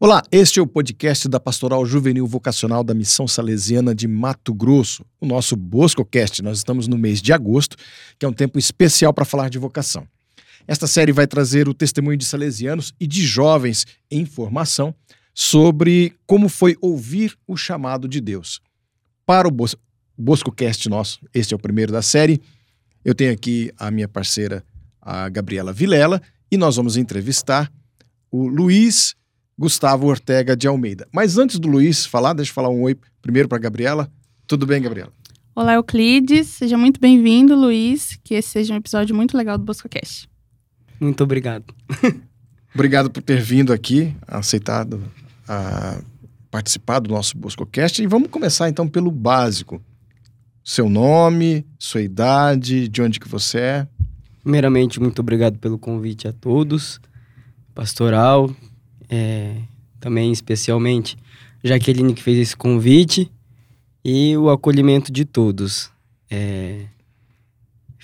[0.00, 5.04] Olá, este é o podcast da Pastoral Juvenil Vocacional da Missão Salesiana de Mato Grosso,
[5.20, 6.40] o nosso BoscoCast.
[6.40, 7.76] Nós estamos no mês de agosto,
[8.16, 10.06] que é um tempo especial para falar de vocação.
[10.68, 14.94] Esta série vai trazer o testemunho de salesianos e de jovens em formação
[15.34, 18.60] sobre como foi ouvir o chamado de Deus.
[19.26, 19.74] Para o Bos
[20.16, 22.40] BoscoCast nosso, este é o primeiro da série,
[23.04, 24.62] eu tenho aqui a minha parceira,
[25.02, 26.22] a Gabriela Vilela,
[26.52, 27.68] e nós vamos entrevistar
[28.30, 29.17] o Luiz
[29.58, 31.08] Gustavo Ortega de Almeida.
[31.12, 34.08] Mas antes do Luiz falar, deixa eu falar um oi primeiro para Gabriela.
[34.46, 35.12] Tudo bem, Gabriela?
[35.52, 36.46] Olá, Euclides.
[36.46, 38.16] Seja muito bem-vindo, Luiz.
[38.22, 40.30] Que esse seja um episódio muito legal do BoscoCast.
[41.00, 41.74] Muito obrigado.
[42.72, 45.02] obrigado por ter vindo aqui, aceitado
[45.48, 46.00] a
[46.52, 48.00] participar do nosso BoscoCast.
[48.00, 49.82] E vamos começar então pelo básico.
[50.62, 53.88] Seu nome, sua idade, de onde que você é?
[54.44, 57.00] Primeiramente, muito obrigado pelo convite a todos.
[57.74, 58.54] Pastoral,
[59.08, 59.56] é,
[60.00, 61.16] também especialmente
[61.62, 63.30] Jaqueline que fez esse convite
[64.04, 65.90] e o acolhimento de todos.
[66.30, 66.86] É,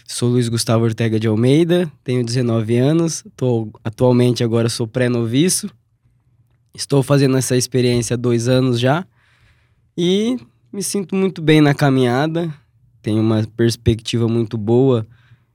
[0.06, 5.70] sou Luiz Gustavo Ortega de Almeida, tenho 19 anos, tô, atualmente agora sou pré-noviço,
[6.74, 9.06] estou fazendo essa experiência há dois anos já
[9.96, 10.36] e
[10.72, 12.52] me sinto muito bem na caminhada,
[13.00, 15.06] tenho uma perspectiva muito boa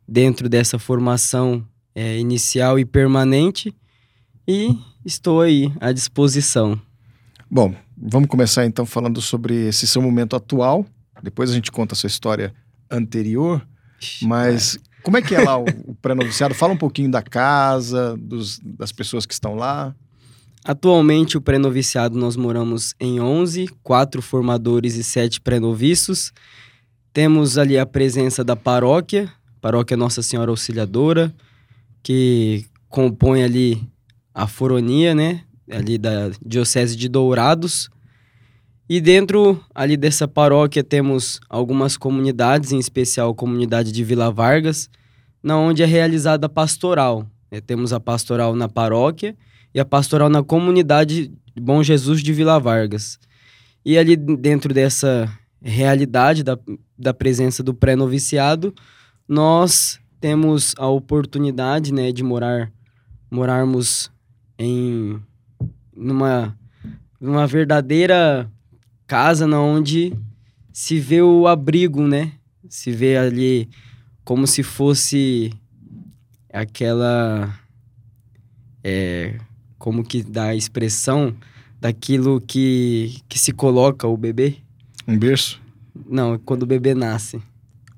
[0.07, 3.75] dentro dessa formação é, inicial e permanente
[4.47, 6.79] e estou aí à disposição.
[7.49, 10.85] Bom, vamos começar então falando sobre esse seu momento atual.
[11.21, 12.53] Depois a gente conta a sua história
[12.89, 13.65] anterior.
[14.21, 14.79] Mas é.
[15.03, 16.53] como é que é lá o, o pré-noviciado?
[16.53, 19.95] Fala um pouquinho da casa, dos, das pessoas que estão lá.
[20.63, 26.33] Atualmente, o pré-noviciado nós moramos em 11, quatro formadores e sete pré-noviços.
[27.13, 31.33] Temos ali a presença da paróquia, paróquia Nossa Senhora Auxiliadora,
[32.03, 33.81] que compõe ali
[34.39, 35.41] a foronia, né?
[35.69, 37.89] Ali da Diocese de Dourados.
[38.87, 44.89] E dentro ali dessa paróquia temos algumas comunidades, em especial a comunidade de Vila Vargas,
[45.43, 47.27] na onde é realizada a pastoral.
[47.51, 49.35] É, temos a pastoral na paróquia
[49.73, 53.19] e a pastoral na comunidade Bom Jesus de Vila Vargas.
[53.83, 55.29] E ali dentro dessa
[55.61, 56.57] realidade da,
[56.97, 58.73] da presença do pré-noviciado,
[59.27, 62.71] nós temos a oportunidade né, de morar
[63.29, 64.09] morarmos
[64.59, 65.19] em
[65.95, 66.55] numa,
[67.19, 68.51] numa verdadeira
[69.07, 70.13] casa na onde
[70.71, 72.33] se vê o abrigo, né?
[72.69, 73.69] Se vê ali
[74.23, 75.51] como se fosse
[76.53, 77.57] aquela
[78.83, 79.37] é,
[79.77, 81.35] como que dá a expressão
[81.79, 84.57] daquilo que, que se coloca o bebê.
[85.07, 85.61] Um berço?
[86.07, 87.41] Não, quando o bebê nasce.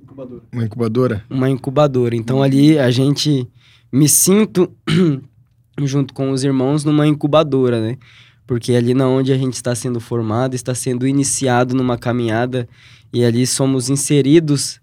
[0.01, 0.43] Incubadora.
[0.51, 1.25] Uma incubadora?
[1.29, 2.15] Uma incubadora.
[2.15, 3.47] Então ali a gente
[3.91, 4.71] me sinto
[5.79, 7.97] junto com os irmãos numa incubadora, né?
[8.45, 12.67] Porque ali na onde a gente está sendo formado, está sendo iniciado numa caminhada
[13.13, 14.81] e ali somos inseridos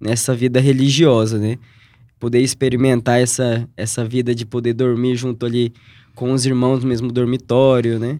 [0.00, 1.56] nessa vida religiosa, né?
[2.20, 5.72] Poder experimentar essa, essa vida de poder dormir junto ali
[6.14, 8.18] com os irmãos no mesmo dormitório, né?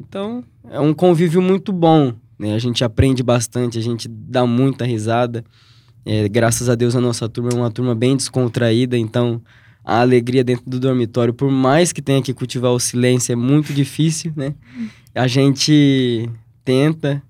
[0.00, 2.54] Então, é um convívio muito bom, né?
[2.54, 5.44] A gente aprende bastante, a gente dá muita risada.
[6.04, 9.40] É, graças a Deus a nossa turma é uma turma bem descontraída, então
[9.84, 13.72] a alegria dentro do dormitório, por mais que tenha que cultivar o silêncio, é muito
[13.72, 14.54] difícil, né?
[15.14, 16.28] A gente
[16.64, 17.22] tenta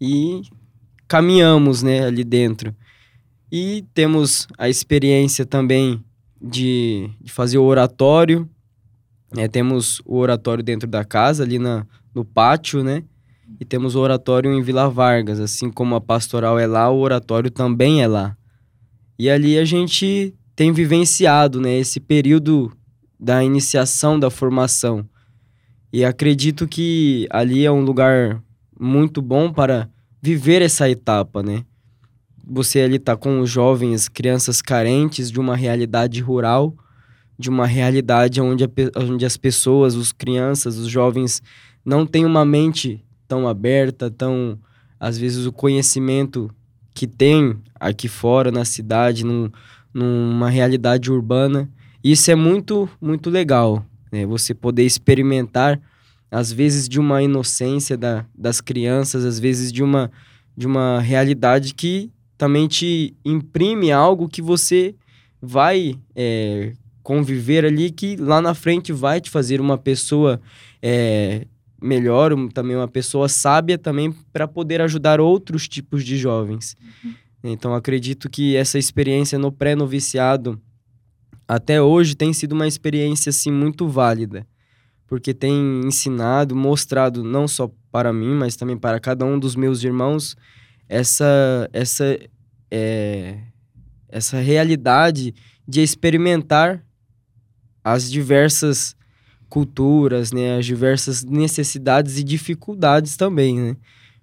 [0.00, 0.42] e
[1.06, 2.74] caminhamos, né, ali dentro.
[3.50, 6.02] E temos a experiência também
[6.40, 8.48] de, de fazer o oratório.
[9.36, 13.02] É, temos o oratório dentro da casa, ali na, no pátio, né?
[13.58, 15.40] E temos o oratório em Vila Vargas.
[15.40, 18.36] Assim como a pastoral é lá, o oratório também é lá.
[19.18, 22.70] E ali a gente tem vivenciado né, esse período
[23.18, 25.08] da iniciação da formação.
[25.90, 28.42] E acredito que ali é um lugar
[28.78, 29.88] muito bom para
[30.20, 31.64] viver essa etapa, né?
[32.46, 36.76] Você ali tá com jovens, crianças carentes de uma realidade rural,
[37.38, 41.42] de uma realidade onde, a, onde as pessoas, os crianças, os jovens
[41.82, 44.58] não têm uma mente tão aberta, tão
[45.00, 46.54] às vezes o conhecimento
[46.92, 49.50] que tem aqui fora na cidade, num,
[49.92, 51.68] numa realidade urbana.
[52.02, 54.24] Isso é muito, muito legal, né?
[54.26, 55.80] Você poder experimentar,
[56.30, 60.10] às vezes, de uma inocência da, das crianças, às vezes de uma,
[60.56, 64.94] de uma realidade que também te imprime algo que você
[65.42, 66.72] vai é,
[67.02, 70.40] conviver ali, que lá na frente vai te fazer uma pessoa
[70.82, 71.46] é,
[71.80, 76.76] melhor, também uma pessoa sábia também para poder ajudar outros tipos de jovens.
[77.04, 77.14] Uhum.
[77.42, 80.60] Então acredito que essa experiência no pré-noviciado
[81.48, 84.46] até hoje tem sido uma experiência assim muito válida,
[85.06, 89.82] porque tem ensinado, mostrado não só para mim, mas também para cada um dos meus
[89.82, 90.36] irmãos
[90.88, 92.18] essa essa
[92.70, 93.38] é,
[94.08, 95.34] essa realidade
[95.66, 96.84] de experimentar
[97.82, 98.94] as diversas
[99.48, 103.76] culturas, né, as diversas necessidades e dificuldades também, né?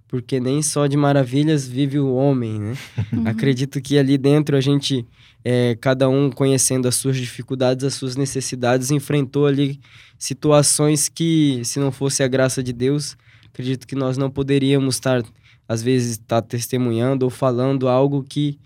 [0.08, 2.78] Porque nem só de maravilhas vive o homem, né?
[3.12, 3.24] Uhum.
[3.28, 5.06] Acredito que ali dentro a gente,
[5.44, 9.80] é, cada um conhecendo as suas dificuldades, as suas necessidades, enfrentou ali
[10.18, 13.18] situações que, se não fosse a graça de Deus,
[13.48, 15.24] acredito que nós não poderíamos estar,
[15.68, 18.58] às vezes, estar testemunhando ou falando algo que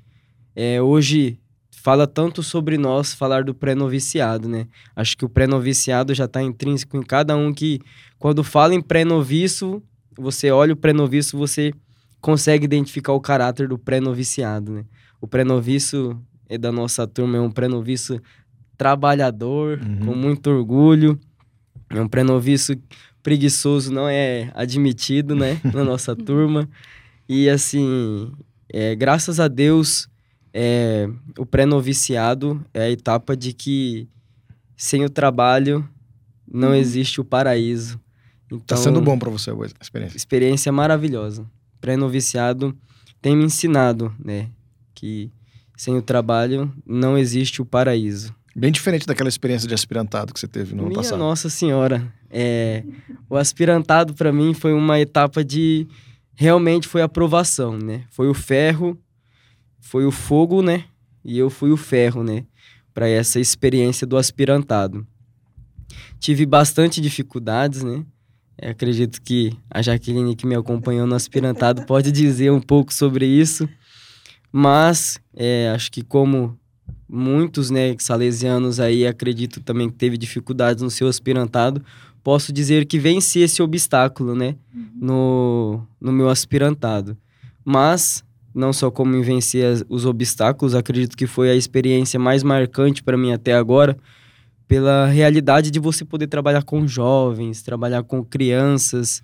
[0.56, 1.40] é, hoje
[1.82, 4.68] fala tanto sobre nós falar do pré-noviciado, né?
[4.96, 7.80] Acho que o pré-noviciado já está intrínseco em cada um que,
[8.20, 9.82] quando fala em pré-noviço,
[10.18, 11.74] você olha o pré-noviço, você
[12.20, 14.86] consegue identificar o caráter do pré-noviciado, né?
[15.20, 18.22] O pré-noviço é da nossa turma, é um pré-noviço
[18.78, 20.06] trabalhador, uhum.
[20.06, 21.20] com muito orgulho.
[21.90, 22.76] É um pré-noviço
[23.22, 25.60] preguiçoso, não é admitido, né?
[25.74, 26.68] Na nossa turma.
[27.28, 28.32] E assim,
[28.70, 30.08] é, graças a Deus,
[30.54, 31.08] é,
[31.38, 34.08] o pré-noviciado é a etapa de que
[34.76, 35.88] sem o trabalho
[36.52, 36.76] não uhum.
[36.76, 38.00] existe o paraíso.
[38.56, 40.18] Então, tá sendo bom para você a experiência.
[40.18, 41.46] Experiência maravilhosa.
[41.80, 42.76] Pré-noviciado
[43.22, 44.50] tem me ensinado, né,
[44.94, 45.32] que
[45.78, 48.36] sem o trabalho não existe o paraíso.
[48.56, 51.20] Bem diferente daquela experiência de aspirantado que você teve no Minha ano passado.
[51.20, 52.84] Nossa Senhora, é,
[53.30, 55.88] o aspirantado para mim foi uma etapa de
[56.36, 58.04] realmente foi aprovação, né?
[58.10, 59.00] Foi o ferro
[59.82, 60.86] foi o fogo, né?
[61.26, 62.46] E eu fui o ferro, né?
[62.94, 65.06] Para essa experiência do aspirantado.
[66.20, 68.06] Tive bastante dificuldades, né?
[68.62, 73.26] Eu acredito que a Jaqueline, que me acompanhou no aspirantado, pode dizer um pouco sobre
[73.26, 73.68] isso.
[74.52, 76.56] Mas é, acho que como
[77.10, 81.84] muitos né, salesianos aí, acredito também que teve dificuldades no seu aspirantado,
[82.24, 84.56] posso dizer que venci esse obstáculo, né?
[84.74, 84.90] Uhum.
[85.02, 87.18] No, no meu aspirantado.
[87.66, 88.24] Mas
[88.54, 93.32] não só como vencer os obstáculos, acredito que foi a experiência mais marcante para mim
[93.32, 93.98] até agora,
[94.72, 99.22] pela realidade de você poder trabalhar com jovens, trabalhar com crianças,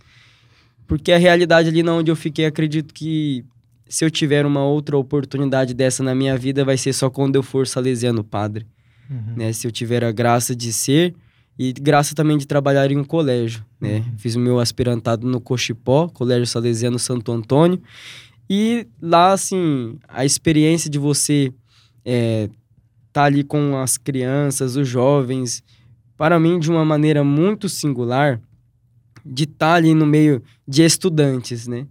[0.85, 3.45] porque a realidade ali onde eu fiquei, acredito que
[3.88, 7.44] se eu tiver uma outra oportunidade dessa na minha vida, vai ser só quando eu
[7.44, 8.67] for salesiano padre.
[9.09, 9.35] Uhum.
[9.38, 9.53] Né?
[9.53, 11.15] Se eu tiver a graça de ser
[11.57, 13.65] e graça também de trabalhar em um colégio.
[13.79, 13.99] Né?
[13.99, 14.17] Uhum.
[14.17, 17.81] Fiz o meu aspirantado no Cochipó, Colégio Salesiano Santo Antônio,
[18.49, 21.53] e lá, assim, a experiência de você
[22.03, 22.49] é,
[23.18, 25.64] tá ali com as crianças, os jovens,
[26.16, 28.40] para mim, de uma maneira muito singular,
[29.25, 31.88] de estar tá ali no meio de estudantes, né?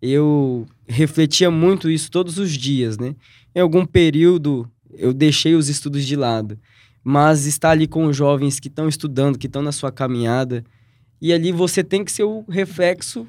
[0.00, 3.16] Eu refletia muito isso todos os dias, né?
[3.52, 6.56] Em algum período, eu deixei os estudos de lado,
[7.02, 10.64] mas estar ali com os jovens que estão estudando, que estão na sua caminhada,
[11.20, 13.26] e ali você tem que ser o reflexo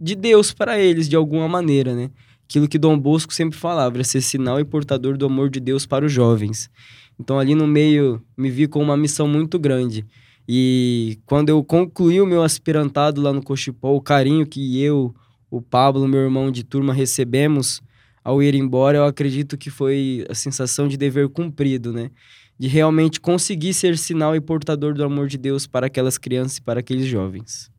[0.00, 2.10] de Deus para eles, de alguma maneira, né?
[2.44, 6.04] Aquilo que Dom Bosco sempre falava, ser sinal e portador do amor de Deus para
[6.04, 6.70] os jovens.
[7.18, 10.04] Então, ali no meio, me vi com uma missão muito grande.
[10.46, 15.14] E quando eu concluí o meu aspirantado lá no Cochipó, o carinho que eu,
[15.50, 17.80] o Pablo, meu irmão de turma, recebemos
[18.22, 22.10] ao ir embora, eu acredito que foi a sensação de dever cumprido, né?
[22.58, 26.62] De realmente conseguir ser sinal e portador do amor de Deus para aquelas crianças e
[26.62, 27.70] para aqueles jovens.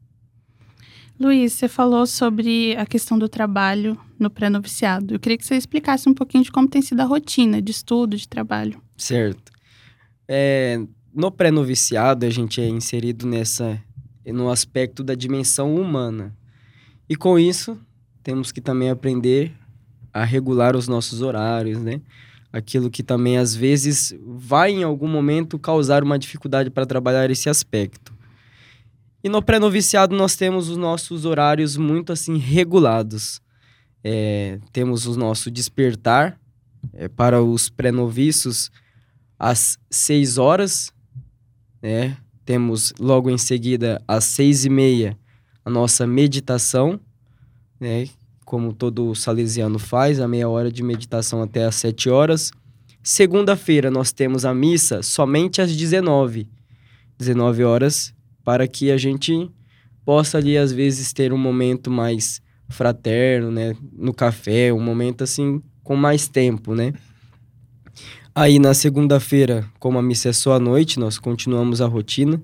[1.19, 5.15] Luiz, você falou sobre a questão do trabalho no pré-noviciado.
[5.15, 8.17] Eu queria que você explicasse um pouquinho de como tem sido a rotina de estudo,
[8.17, 8.81] de trabalho.
[8.98, 9.51] Certo.
[10.27, 10.79] É,
[11.13, 13.81] no pré-noviciado, a gente é inserido nessa
[14.25, 16.36] no aspecto da dimensão humana.
[17.07, 17.79] E com isso,
[18.24, 19.53] temos que também aprender
[20.12, 22.01] a regular os nossos horários, né?
[22.51, 27.50] Aquilo que também às vezes vai em algum momento causar uma dificuldade para trabalhar esse
[27.50, 28.14] aspecto.
[29.25, 33.41] E no pré-noviciado nós temos os nossos horários muito assim regulados.
[34.03, 36.39] É, temos o nosso despertar
[36.94, 38.70] é, para os pré-noviços
[39.39, 40.94] às 6 horas,
[41.82, 42.15] né?
[42.46, 45.17] Temos logo em seguida às seis e meia
[45.65, 47.00] a nossa meditação,
[47.79, 48.08] né?
[48.46, 52.51] Como todo salesiano faz, a meia hora de meditação até às 7 horas.
[53.01, 56.48] Segunda-feira nós temos a missa somente às 19.
[57.17, 58.14] 19 horas
[58.45, 59.51] para que a gente
[60.05, 65.61] possa ali às vezes ter um momento mais fraterno, né, no café, um momento assim
[65.83, 66.93] com mais tempo, né?
[68.33, 72.41] Aí na segunda-feira, como a missa é só à noite, nós continuamos a rotina.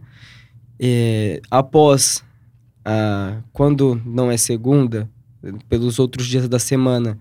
[0.79, 2.23] É, após,
[2.83, 5.09] a, quando não é segunda,
[5.67, 7.17] pelos outros dias da semana,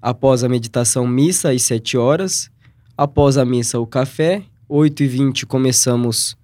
[0.00, 2.50] após a meditação, missa às 7 horas.
[2.96, 4.42] Após a missa, o café.
[4.68, 6.36] 8 e 20 começamos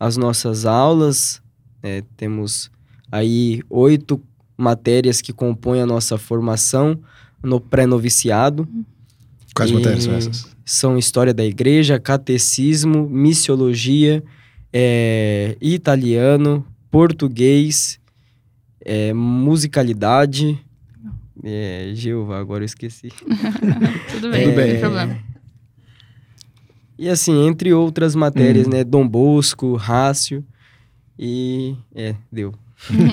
[0.00, 1.42] as nossas aulas,
[1.82, 2.02] né?
[2.16, 2.70] Temos
[3.12, 4.20] aí oito
[4.56, 6.98] matérias que compõem a nossa formação
[7.42, 8.66] no pré-noviciado.
[9.54, 10.56] Quais E matérias são essas?
[10.64, 14.22] São História da Igreja, Catecismo, Missiologia,
[14.72, 17.98] é, Italiano, Português,
[18.84, 20.58] é, Musicalidade.
[21.42, 23.08] É, Jeová, agora eu esqueci.
[24.12, 25.29] Tudo bem, não tem problema.
[27.00, 28.84] E assim, entre outras matérias, né?
[28.84, 30.44] Dom Bosco, Rácio
[31.18, 31.74] e...
[31.94, 32.52] É, deu.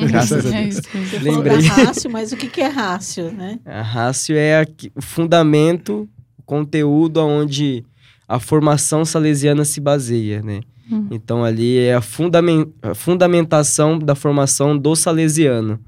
[0.09, 0.75] Graças a É Deus.
[0.75, 0.81] Você
[1.19, 1.61] falou Lembrei.
[1.61, 3.59] da rácio, mas o que, que é rácio, né?
[3.65, 7.85] A Rácio é o fundamento, o conteúdo onde
[8.27, 10.59] a formação salesiana se baseia, né?
[10.91, 11.07] Hum.
[11.09, 15.79] Então ali é a, fundamen- a fundamentação da formação do salesiano,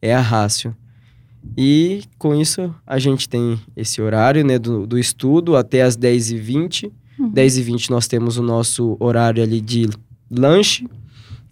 [0.00, 0.74] é a Rácio.
[1.54, 6.90] E com isso a gente tem esse horário né, do, do estudo até as 10h20.
[7.18, 7.32] Uhum.
[7.32, 9.88] 10h20 nós temos o nosso horário ali de
[10.30, 10.86] lanche.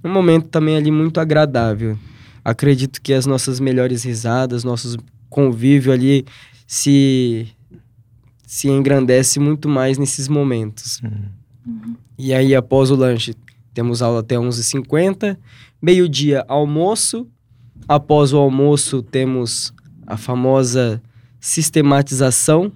[0.03, 1.99] Um momento também ali muito agradável.
[2.45, 4.97] Acredito que as nossas melhores risadas, nossos
[5.29, 6.25] convívio ali
[6.67, 7.47] se
[8.47, 11.01] se engrandece muito mais nesses momentos.
[12.19, 13.35] E aí após o lanche
[13.73, 15.37] temos aula até 11h50,
[15.81, 17.29] meio-dia almoço.
[17.87, 19.73] Após o almoço temos
[20.07, 21.01] a famosa
[21.39, 22.73] sistematização,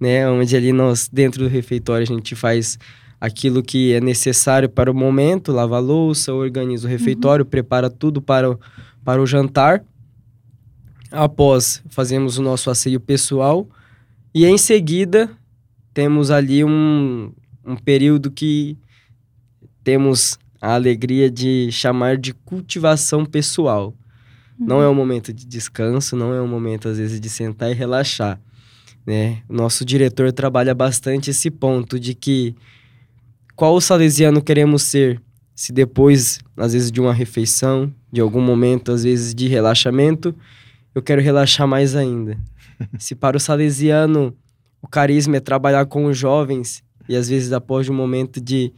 [0.00, 2.78] né, onde ali nós dentro do refeitório a gente faz
[3.20, 8.22] aquilo que é necessário para o momento, lava a louça, organiza o refeitório, prepara tudo
[8.22, 8.60] para o,
[9.04, 9.84] para o jantar.
[11.12, 13.68] Após, fazemos o nosso asseio pessoal
[14.34, 15.30] e em seguida
[15.92, 17.32] temos ali um,
[17.66, 18.78] um período que
[19.84, 23.94] temos a alegria de chamar de cultivação pessoal.
[24.58, 27.74] Não é um momento de descanso, não é um momento às vezes de sentar e
[27.74, 28.38] relaxar,
[29.06, 29.42] né?
[29.48, 32.54] O nosso diretor trabalha bastante esse ponto de que
[33.56, 35.20] qual salesiano queremos ser
[35.54, 40.34] se depois, às vezes de uma refeição, de algum momento, às vezes de relaxamento,
[40.94, 42.38] eu quero relaxar mais ainda.
[42.98, 44.34] se para o salesiano
[44.80, 48.72] o carisma é trabalhar com os jovens e às vezes após um momento de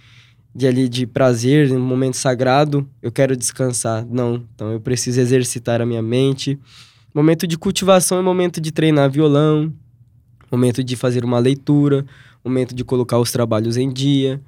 [0.55, 4.05] de ali de prazer, um momento sagrado, eu quero descansar.
[4.05, 6.59] Não, então eu preciso exercitar a minha mente.
[7.15, 9.73] Momento de cultivação é momento de treinar violão,
[10.53, 12.05] momento de fazer uma leitura,
[12.45, 14.41] momento de colocar os trabalhos em dia.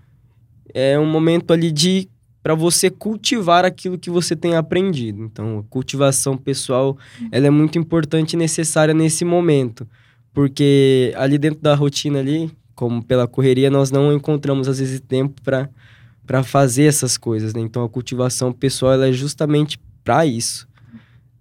[0.73, 2.09] É um momento ali de
[2.43, 5.23] para você cultivar aquilo que você tem aprendido.
[5.23, 6.99] Então, a cultivação pessoal,
[7.33, 9.89] ela é muito importante e necessária nesse momento,
[10.35, 15.41] porque ali dentro da rotina ali, como pela correria, nós não encontramos às vezes tempo
[15.43, 15.71] para
[16.27, 17.61] para fazer essas coisas, né?
[17.61, 20.67] Então a cultivação pessoal ela é justamente para isso.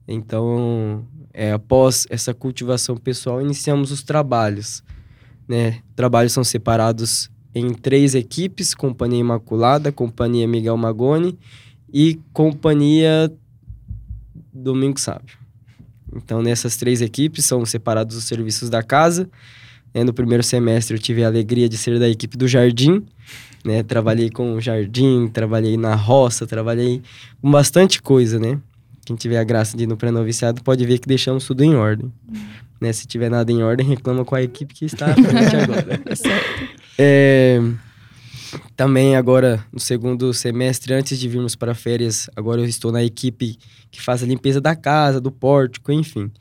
[0.08, 4.84] Então, é, após essa cultivação pessoal, iniciamos os trabalhos,
[5.48, 5.80] né?
[5.96, 11.38] Trabalhos são separados em três equipes: Companhia Imaculada, Companhia Miguel Magoni
[11.92, 13.32] e Companhia
[14.54, 15.38] Domingo Sábio.
[16.16, 19.28] Então, nessas três equipes são separados os serviços da casa.
[19.94, 20.04] né?
[20.04, 23.04] No primeiro semestre eu tive a alegria de ser da equipe do Jardim,
[23.66, 23.82] né?
[23.82, 27.02] Trabalhei com o jardim, trabalhei na roça, trabalhei
[27.42, 28.60] com bastante coisa, né?
[29.06, 32.12] Quem tiver a graça de ir no pré-noviciado pode ver que deixamos tudo em ordem.
[32.80, 32.94] Né?
[32.94, 36.02] Se tiver nada em ordem, reclama com a equipe que está à frente agora.
[36.98, 37.60] É,
[38.76, 43.58] também agora, no segundo semestre, antes de virmos para férias, agora eu estou na equipe
[43.92, 46.32] que faz a limpeza da casa, do pórtico, enfim.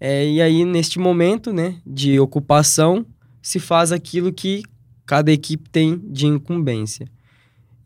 [0.00, 3.04] É, e aí, neste momento, né, de ocupação,
[3.42, 4.62] se faz aquilo que
[5.06, 7.06] cada equipe tem de incumbência.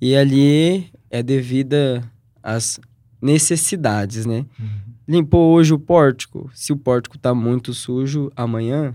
[0.00, 2.02] E ali é devida
[2.42, 2.78] às
[3.20, 4.44] necessidades, né?
[5.06, 6.50] Limpou hoje o pórtico.
[6.54, 8.94] Se o pórtico está muito sujo, amanhã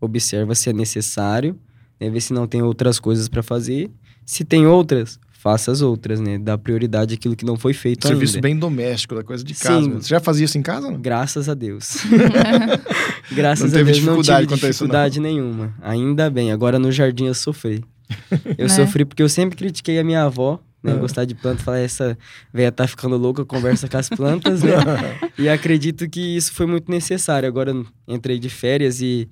[0.00, 1.58] observa se é necessário,
[2.00, 2.08] né?
[2.10, 3.90] Ver se não tem outras coisas para fazer.
[4.24, 6.38] Se tem outras, faça as outras, né?
[6.38, 8.48] Dá prioridade àquilo que não foi feito Serviço ainda.
[8.48, 9.82] bem doméstico, da coisa de casa.
[9.84, 9.92] Sim.
[9.94, 10.90] Você já fazia isso em casa?
[10.90, 10.98] Não?
[11.00, 11.98] Graças a Deus.
[13.32, 14.88] Graças Não a Deus não dificuldade tive quanto a isso, não.
[14.88, 15.74] dificuldade nenhuma.
[15.82, 16.52] Ainda bem.
[16.52, 17.84] Agora no jardim eu sofri.
[18.56, 18.68] Eu Né?
[18.68, 20.94] sofri porque eu sempre critiquei a minha avó, né?
[20.94, 21.00] Ah.
[21.00, 22.16] Gostar de planta, falar essa
[22.52, 24.72] velha tá ficando louca, conversa com as plantas, né?
[25.38, 27.48] e acredito que isso foi muito necessário.
[27.48, 27.72] Agora
[28.06, 29.28] entrei de férias e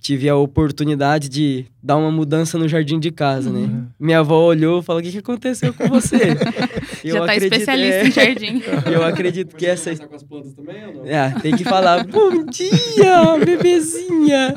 [0.00, 3.66] tive a oportunidade de dar uma mudança no jardim de casa, Uhum.
[3.66, 3.84] né?
[3.98, 6.18] Minha avó olhou e falou: "O que, que aconteceu com você?"
[7.04, 8.62] Já tá acredito- especialista é, em jardim.
[8.92, 11.06] Eu acredito que essa com as plantas também ou não?
[11.06, 14.54] é, tem que falar, bom dia, bebezinha.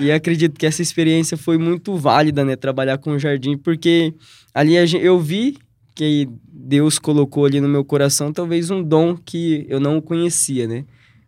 [0.00, 2.56] E acredito que essa experiência foi muito válida, né?
[2.56, 4.12] Trabalhar com o jardim, porque
[4.54, 5.56] ali eu vi
[5.94, 10.84] que Deus colocou ali no meu coração talvez um dom que eu não conhecia, né?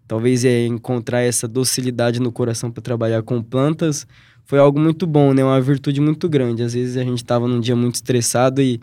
[0.06, 4.06] Talvez é encontrar essa docilidade no coração para trabalhar com plantas
[4.44, 5.42] foi algo muito bom, né?
[5.42, 6.62] Uma virtude muito grande.
[6.62, 8.80] Às vezes a gente estava num dia muito estressado e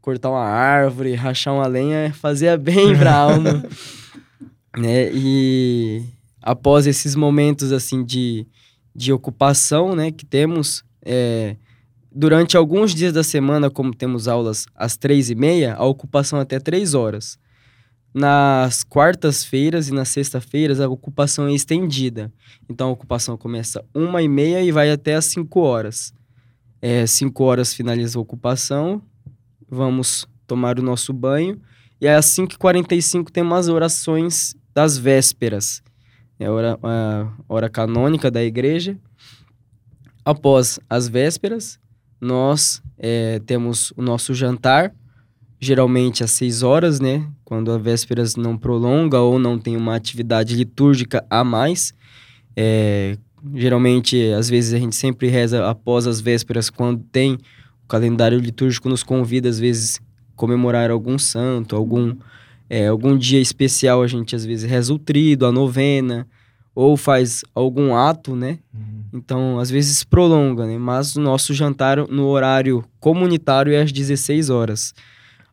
[0.00, 3.64] cortar uma árvore, rachar uma lenha, fazia bem pra alma.
[4.76, 5.10] Né?
[5.12, 6.02] E
[6.40, 8.46] após esses momentos, assim, de,
[8.94, 11.56] de ocupação, né, que temos, é,
[12.10, 16.42] durante alguns dias da semana, como temos aulas às três e meia, a ocupação é
[16.42, 17.38] até três horas.
[18.14, 22.30] Nas quartas-feiras e nas sextas-feiras, a ocupação é estendida.
[22.68, 26.12] Então, a ocupação começa uma e meia e vai até às cinco horas.
[26.80, 29.00] É, cinco horas finaliza a ocupação,
[29.68, 31.60] vamos tomar o nosso banho.
[32.00, 35.82] E às 5h45 temos as orações das vésperas.
[36.38, 38.98] É a hora, a hora canônica da igreja.
[40.24, 41.78] Após as vésperas,
[42.20, 44.94] nós é, temos o nosso jantar,
[45.62, 47.24] geralmente às 6 horas, né?
[47.44, 51.94] Quando a vésperas não prolonga ou não tem uma atividade litúrgica a mais.
[52.56, 53.16] É,
[53.54, 57.34] geralmente, às vezes, a gente sempre reza após as vésperas, quando tem
[57.84, 60.00] o calendário litúrgico nos convida, às vezes,
[60.34, 62.16] comemorar algum santo, algum,
[62.68, 66.26] é, algum dia especial, a gente às vezes reza o trido, a novena,
[66.74, 68.58] ou faz algum ato, né?
[68.74, 69.04] Uhum.
[69.12, 70.76] Então, às vezes prolonga, né?
[70.76, 74.92] Mas o nosso jantar no horário comunitário é às 16 horas.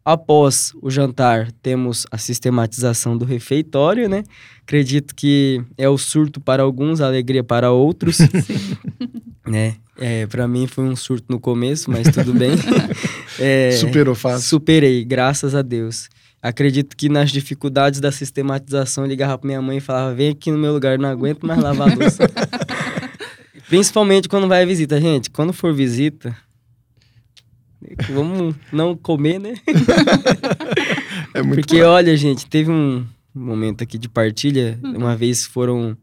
[0.03, 4.23] Após o jantar, temos a sistematização do refeitório, né?
[4.63, 8.17] Acredito que é o surto para alguns, a alegria para outros.
[9.47, 9.75] né?
[9.97, 12.51] É, para mim foi um surto no começo, mas tudo bem.
[13.37, 14.47] é, Superou fácil.
[14.47, 16.09] Superei, graças a Deus.
[16.41, 20.49] Acredito que nas dificuldades da sistematização, eu ligava pra minha mãe e falava: vem aqui
[20.51, 22.23] no meu lugar, não aguento mais lavar a louça.
[23.67, 24.99] Principalmente quando vai visita.
[25.01, 26.35] Gente, quando for visita,
[28.09, 29.55] Vamos não comer, né?
[31.33, 31.93] é muito Porque, claro.
[31.93, 34.77] olha, gente, teve um momento aqui de partilha.
[34.83, 34.97] Uhum.
[34.97, 35.97] Uma vez foram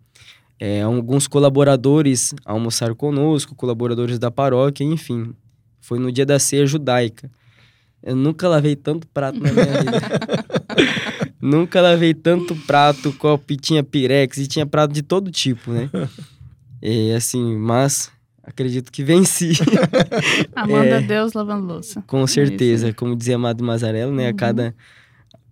[0.58, 5.34] é, alguns colaboradores almoçar conosco, colaboradores da paróquia, enfim.
[5.80, 7.30] Foi no dia da ceia judaica.
[8.02, 10.00] Eu nunca lavei tanto prato na minha vida.
[11.40, 15.90] nunca lavei tanto prato, copo, e tinha pirex, e tinha prato de todo tipo, né?
[16.82, 18.12] E assim, mas
[18.46, 19.52] acredito que venci.
[20.54, 22.02] Amando é, a Deus lavando louça.
[22.06, 24.24] Com certeza, como dizia Amado Mazarello, né?
[24.24, 24.30] Uhum.
[24.30, 24.74] A cada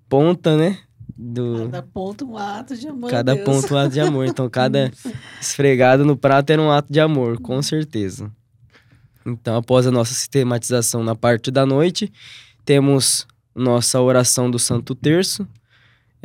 [0.09, 0.79] ponta, né?
[1.17, 1.69] Do...
[1.71, 3.11] Cada ponto um ato de amor.
[3.11, 3.45] Cada Deus.
[3.45, 4.27] ponto um ato de amor.
[4.27, 4.91] Então, cada
[5.41, 8.31] esfregada no prato era um ato de amor, com certeza.
[9.27, 12.13] Então, após a nossa sistematização na parte da noite,
[12.65, 15.47] temos nossa oração do Santo Terço.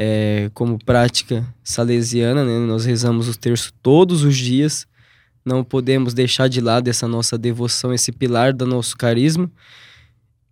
[0.02, 2.58] É, como prática salesiana, né?
[2.66, 4.88] Nós rezamos o terço todos os dias
[5.46, 9.50] não podemos deixar de lado essa nossa devoção, esse pilar do nosso carisma.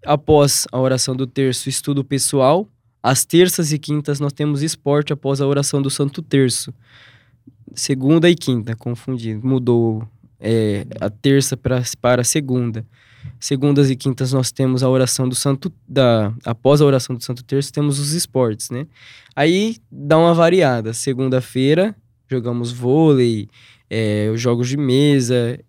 [0.06, 2.68] Após a oração do terço, estudo pessoal.
[3.02, 6.74] Às terças e quintas nós temos esporte após a oração do Santo Terço.
[7.74, 9.36] Segunda e quinta, confundi.
[9.36, 10.08] Mudou
[10.40, 12.86] é, a terça pra, para a segunda.
[13.40, 17.44] Segundas e quintas nós temos a oração do Santo da após a oração do Santo
[17.44, 18.88] Terço temos os esportes, né?
[19.36, 20.94] Aí dá uma variada.
[20.94, 21.96] Segunda-feira
[22.30, 23.48] jogamos vôlei,
[23.90, 25.60] é, os jogos de mesa,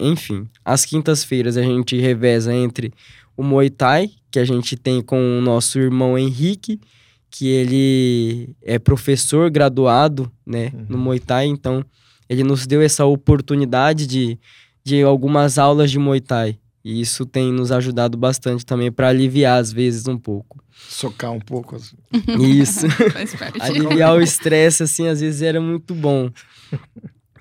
[0.00, 0.48] enfim.
[0.64, 2.92] Às quintas-feiras a gente reveza entre
[3.36, 6.80] o Muay Thai, que a gente tem com o nosso irmão Henrique,
[7.30, 10.86] que ele é professor graduado né, uhum.
[10.88, 11.84] no Muay Thai, então
[12.28, 14.38] ele nos deu essa oportunidade de,
[14.82, 16.58] de algumas aulas de Muay Thai.
[16.84, 20.62] E isso tem nos ajudado bastante também para aliviar, às vezes, um pouco.
[20.88, 21.74] Socar um pouco.
[21.74, 21.96] Assim.
[22.40, 22.86] Isso.
[23.58, 26.30] aliviar o estresse, assim, às vezes era muito bom.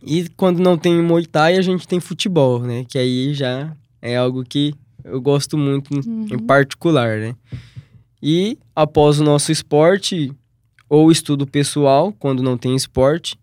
[0.06, 2.86] E quando não tem Muay Thai, a gente tem futebol, né?
[2.88, 6.28] Que aí já é algo que eu gosto muito uhum.
[6.32, 7.36] em particular, né?
[8.22, 10.32] E após o nosso esporte
[10.88, 13.38] ou estudo pessoal, quando não tem esporte,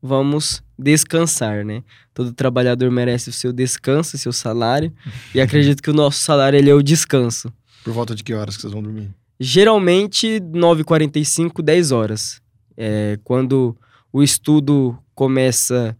[0.00, 1.82] vamos descansar, né?
[2.12, 4.92] Todo trabalhador merece o seu descanso, seu salário,
[5.34, 7.52] e acredito que o nosso salário ele é o descanso.
[7.82, 9.10] Por volta de que horas que vocês vão dormir?
[9.38, 12.40] Geralmente 9h45, 10 horas.
[12.76, 13.76] É, quando
[14.12, 15.96] o estudo começa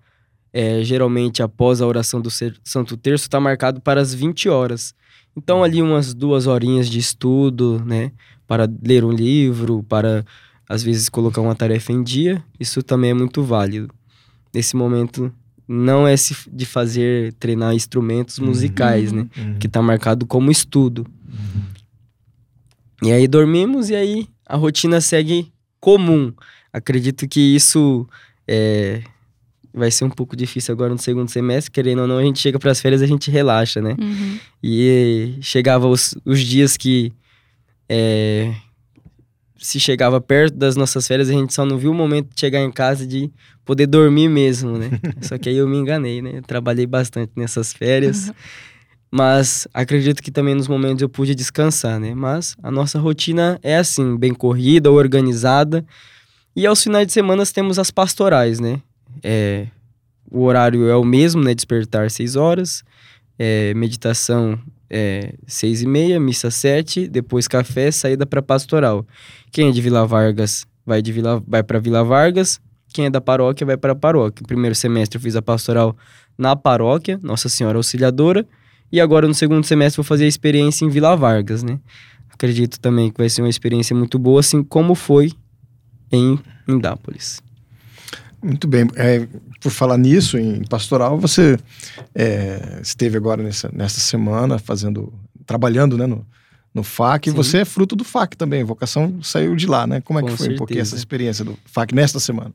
[0.54, 4.94] é, geralmente após a oração do Santo Terço, está marcado para as 20 horas.
[5.36, 8.12] Então, ali umas duas horinhas de estudo, né?
[8.46, 10.24] Para ler um livro, para
[10.68, 13.92] às vezes colocar uma tarefa em dia, isso também é muito válido.
[14.54, 15.32] Nesse momento,
[15.66, 16.14] não é
[16.52, 18.46] de fazer treinar instrumentos uhum.
[18.46, 19.26] musicais, né?
[19.36, 19.58] Uhum.
[19.58, 21.04] Que está marcado como estudo.
[21.28, 23.08] Uhum.
[23.08, 26.32] E aí dormimos e aí a rotina segue comum.
[26.72, 28.06] Acredito que isso
[28.46, 29.02] é,
[29.74, 32.58] vai ser um pouco difícil agora no segundo semestre, querendo ou não, a gente chega
[32.58, 33.96] para as férias a gente relaxa, né?
[34.00, 34.38] Uhum.
[34.62, 37.12] E chegava os, os dias que
[37.88, 38.54] é,
[39.58, 42.60] se chegava perto das nossas férias, a gente só não viu o momento de chegar
[42.60, 43.30] em casa de
[43.64, 44.90] poder dormir mesmo, né?
[45.22, 46.32] só que aí eu me enganei, né?
[46.34, 48.28] Eu trabalhei bastante nessas férias.
[48.28, 48.34] Uhum.
[49.10, 52.14] Mas acredito que também nos momentos eu pude descansar, né?
[52.14, 55.84] Mas a nossa rotina é assim, bem corrida, organizada.
[56.54, 58.80] E aos finais de semana temos as pastorais, né?
[59.22, 59.66] É,
[60.30, 61.54] o horário é o mesmo, né?
[61.54, 62.82] Despertar seis horas,
[63.38, 64.58] é, meditação
[64.90, 69.06] é, seis e meia, missa sete, depois café, saída para pastoral.
[69.50, 72.60] Quem é de Vila Vargas vai de Vila, vai para Vila Vargas.
[72.92, 74.42] Quem é da paróquia vai para a paróquia.
[74.42, 75.96] No primeiro semestre eu fiz a pastoral
[76.38, 78.46] na paróquia, Nossa Senhora Auxiliadora.
[78.92, 81.80] E agora no segundo semestre vou fazer a experiência em Vila Vargas, né?
[82.32, 85.32] Acredito também que vai ser uma experiência muito boa, assim como foi
[86.12, 87.42] em Indápolis.
[88.44, 88.86] Muito bem.
[88.94, 89.26] É,
[89.58, 91.58] por falar nisso, em pastoral, você
[92.14, 95.10] é, esteve agora nessa, nessa semana fazendo,
[95.46, 96.26] trabalhando né, no,
[96.74, 97.30] no FAC, Sim.
[97.30, 100.02] e você é fruto do FAC também, a vocação saiu de lá, né?
[100.02, 100.56] Como é Com que foi certeza.
[100.56, 102.52] um pouquinho essa experiência do FAC nesta semana?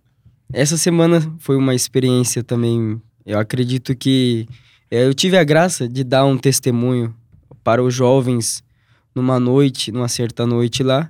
[0.53, 4.47] Essa semana foi uma experiência também, eu acredito que
[4.91, 7.15] é, eu tive a graça de dar um testemunho
[7.63, 8.63] para os jovens
[9.15, 11.09] numa noite, numa certa noite lá,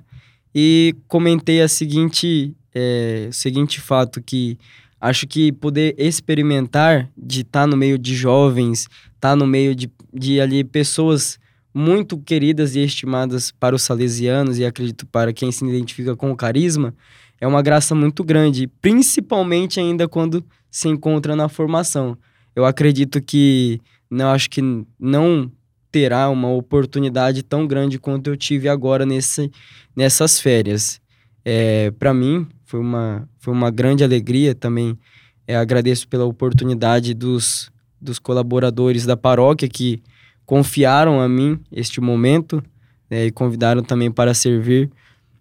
[0.54, 4.58] e comentei a seguinte, é, o seguinte fato que
[5.00, 8.80] acho que poder experimentar de estar tá no meio de jovens,
[9.14, 11.38] estar tá no meio de, de ali pessoas
[11.72, 16.36] muito queridas e estimadas para os salesianos e acredito para quem se identifica com o
[16.36, 16.94] carisma,
[17.40, 22.18] é uma graça muito grande, principalmente ainda quando se encontra na formação.
[22.54, 23.80] Eu acredito que
[24.10, 24.60] não acho que
[24.98, 25.50] não
[25.90, 29.50] terá uma oportunidade tão grande quanto eu tive agora nesse,
[29.96, 31.00] nessas férias.
[31.44, 34.96] É, para mim foi uma, foi uma grande alegria também.
[35.44, 37.68] É, agradeço pela oportunidade dos,
[38.00, 40.00] dos colaboradores da paróquia que
[40.46, 42.62] confiaram a mim este momento
[43.10, 44.88] né, e convidaram também para servir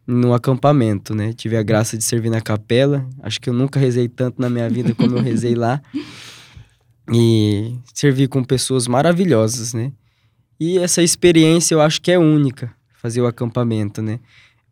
[0.08, 1.32] no acampamento, né?
[1.34, 3.08] Tive a graça de servir na capela.
[3.22, 5.82] Acho que eu nunca rezei tanto na minha vida como eu rezei lá.
[7.12, 9.92] E servi com pessoas maravilhosas, né?
[10.60, 14.20] E essa experiência eu acho que é única, fazer o acampamento, né?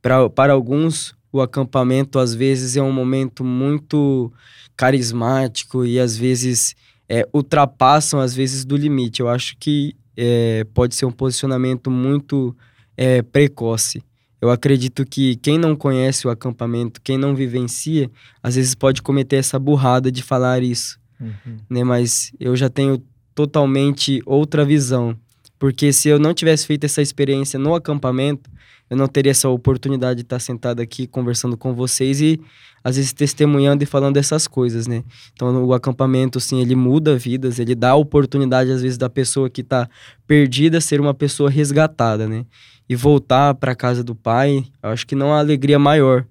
[0.03, 4.31] Pra, para alguns, o acampamento às vezes é um momento muito
[4.75, 6.75] carismático e às vezes
[7.09, 9.21] é, ultrapassam às vezes do limite.
[9.21, 12.55] Eu acho que é, pode ser um posicionamento muito
[12.95, 14.03] é, precoce.
[14.41, 18.09] Eu acredito que quem não conhece o acampamento, quem não vivencia,
[18.41, 21.57] às vezes pode cometer essa burrada de falar isso, uhum.
[21.69, 21.83] né?
[21.83, 23.01] Mas eu já tenho
[23.33, 25.17] totalmente outra visão,
[25.57, 28.49] porque se eu não tivesse feito essa experiência no acampamento,
[28.89, 32.39] eu não teria essa oportunidade de estar sentado aqui conversando com vocês e
[32.83, 35.03] às vezes testemunhando e falando essas coisas, né?
[35.33, 39.49] Então o acampamento, sim, ele muda vidas, ele dá a oportunidade às vezes da pessoa
[39.49, 39.89] que está
[40.25, 42.45] perdida ser uma pessoa resgatada, né?
[42.89, 46.25] e voltar para casa do pai, eu acho que não há alegria maior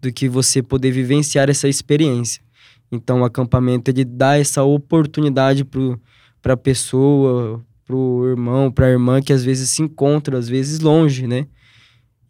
[0.00, 2.42] do que você poder vivenciar essa experiência.
[2.90, 8.90] Então, o acampamento ele dá essa oportunidade para a pessoa, para o irmão, para a
[8.90, 11.46] irmã que às vezes se encontra, às vezes longe, né?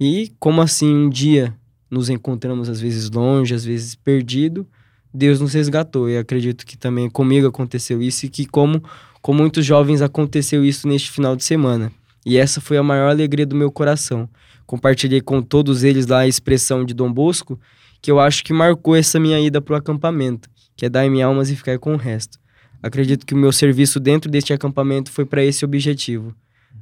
[0.01, 1.55] E como assim um dia
[1.91, 4.67] nos encontramos às vezes longe, às vezes perdido,
[5.13, 6.09] Deus nos resgatou.
[6.09, 8.83] E acredito que também comigo aconteceu isso e que como
[9.21, 11.91] com muitos jovens aconteceu isso neste final de semana.
[12.25, 14.29] E essa foi a maior alegria do meu coração.
[14.67, 17.59] Compartilhei com todos eles lá a expressão de Dom Bosco,
[18.03, 21.23] que eu acho que marcou essa minha ida para o acampamento, que é dar em
[21.23, 22.39] almas e ficar com o resto.
[22.83, 26.35] Acredito que o meu serviço dentro deste acampamento foi para esse objetivo.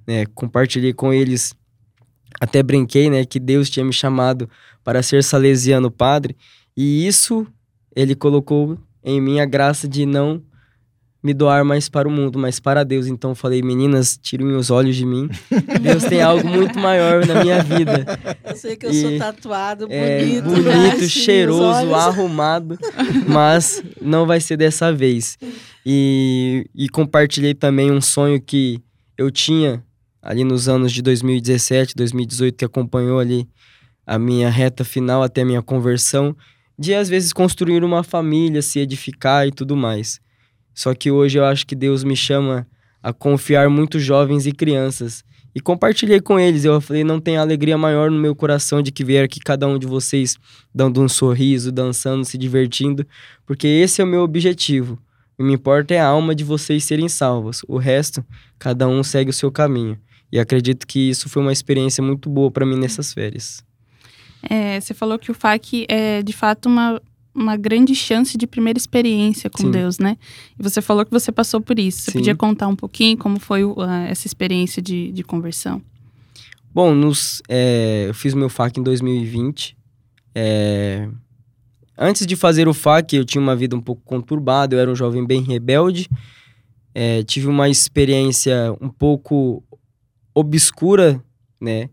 [0.07, 0.27] Né?
[0.35, 1.55] Compartilhei com eles,
[2.41, 4.49] até brinquei, né, que Deus tinha me chamado
[4.85, 6.37] para ser salesiano padre,
[6.77, 7.47] e isso
[7.95, 10.43] ele colocou em mim a graça de não
[11.27, 13.09] me doar mais para o mundo, mas para Deus.
[13.09, 15.29] Então falei, meninas, tirem os olhos de mim.
[15.81, 18.07] Deus tem algo muito maior na minha vida.
[18.45, 20.45] Eu sei que eu e, sou tatuado, é, bonito.
[20.45, 21.03] Bonito, né?
[21.09, 22.79] cheiroso, arrumado,
[23.27, 25.37] mas não vai ser dessa vez.
[25.85, 28.81] E, e compartilhei também um sonho que
[29.19, 29.83] eu tinha
[30.27, 33.49] ali nos anos de 2017, 2018, que acompanhou ali
[34.05, 36.37] a minha reta final até a minha conversão,
[36.77, 40.21] de às vezes construir uma família, se edificar e tudo mais.
[40.75, 42.67] Só que hoje eu acho que Deus me chama
[43.01, 45.25] a confiar muito jovens e crianças.
[45.55, 46.65] E compartilhei com eles.
[46.65, 49.79] Eu falei, não tem alegria maior no meu coração de que ver aqui cada um
[49.79, 50.37] de vocês
[50.75, 53.07] dando um sorriso, dançando, se divertindo,
[53.47, 54.95] porque esse é o meu objetivo.
[55.35, 57.63] O que me importa é a alma de vocês serem salvos.
[57.69, 58.25] O resto,
[58.59, 59.97] cada um segue o seu caminho.
[60.31, 63.65] E acredito que isso foi uma experiência muito boa para mim nessas férias.
[64.43, 67.01] É, você falou que o FAC é de fato uma
[67.37, 69.71] uma grande chance de primeira experiência com Sim.
[69.71, 70.17] Deus, né?
[70.59, 72.03] E você falou que você passou por isso.
[72.03, 72.19] Você Sim.
[72.19, 75.83] podia contar um pouquinho como foi uh, essa experiência de, de conversão?
[76.73, 79.77] Bom, nos, é, eu fiz meu FAC em 2020.
[80.35, 81.09] É,
[81.97, 84.75] antes de fazer o FAC, eu tinha uma vida um pouco conturbada.
[84.75, 86.09] Eu era um jovem bem rebelde.
[86.95, 89.63] é, tive uma experiência um pouco
[90.37, 91.23] obscura,
[91.59, 91.89] né?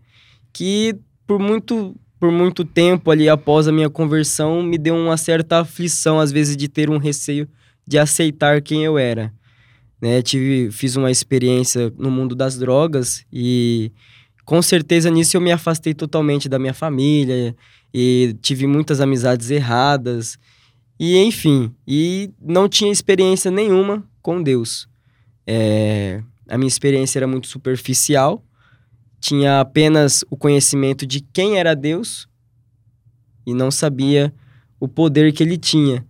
[0.52, 5.62] Que por muito, por muito tempo ali após a minha conversão me deu uma certa
[5.62, 7.48] aflição, às vezes, de ter um receio
[7.88, 9.34] de aceitar quem eu era.
[10.02, 10.22] Né?
[10.22, 13.90] Tive, fiz uma experiência no mundo das drogas e
[14.44, 17.56] com certeza nisso eu me afastei totalmente da minha família
[17.94, 20.38] e tive muitas amizades erradas
[21.00, 24.90] e enfim e não tinha experiência nenhuma com Deus
[25.48, 26.22] é,
[26.54, 28.44] a minha experiência era muito superficial
[29.20, 32.28] tinha apenas o conhecimento de quem era Deus
[33.46, 34.34] e não sabia
[34.80, 36.06] o poder que ele tinha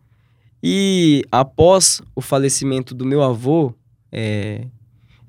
[0.64, 3.74] e após o falecimento do meu avô
[4.10, 4.66] é,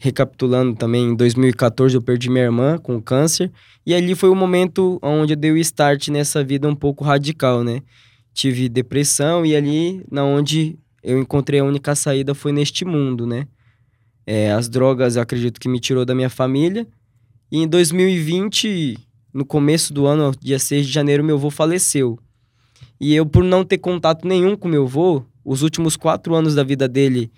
[0.04, 3.50] recapitulando também, em 2014 eu perdi minha irmã com câncer.
[3.84, 7.64] E ali foi o momento onde eu dei o start nessa vida um pouco radical,
[7.64, 7.80] né?
[8.32, 13.48] Tive depressão e ali, na onde eu encontrei a única saída foi neste mundo, né?
[14.26, 16.86] É, as drogas, eu acredito que me tirou da minha família.
[17.50, 18.98] E em 2020,
[19.32, 22.18] no começo do ano, dia 6 de janeiro, meu avô faleceu.
[23.00, 26.64] E eu, por não ter contato nenhum com meu avô, os últimos quatro anos da
[26.64, 27.30] vida dele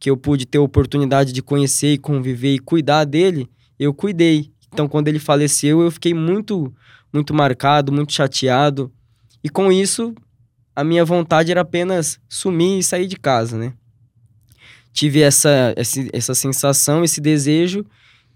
[0.00, 3.46] que eu pude ter a oportunidade de conhecer e conviver e cuidar dele,
[3.78, 4.50] eu cuidei.
[4.72, 6.72] Então, quando ele faleceu, eu fiquei muito,
[7.12, 8.90] muito marcado, muito chateado.
[9.44, 10.14] E com isso,
[10.74, 13.74] a minha vontade era apenas sumir e sair de casa, né?
[14.92, 17.84] Tive essa, essa, essa sensação, esse desejo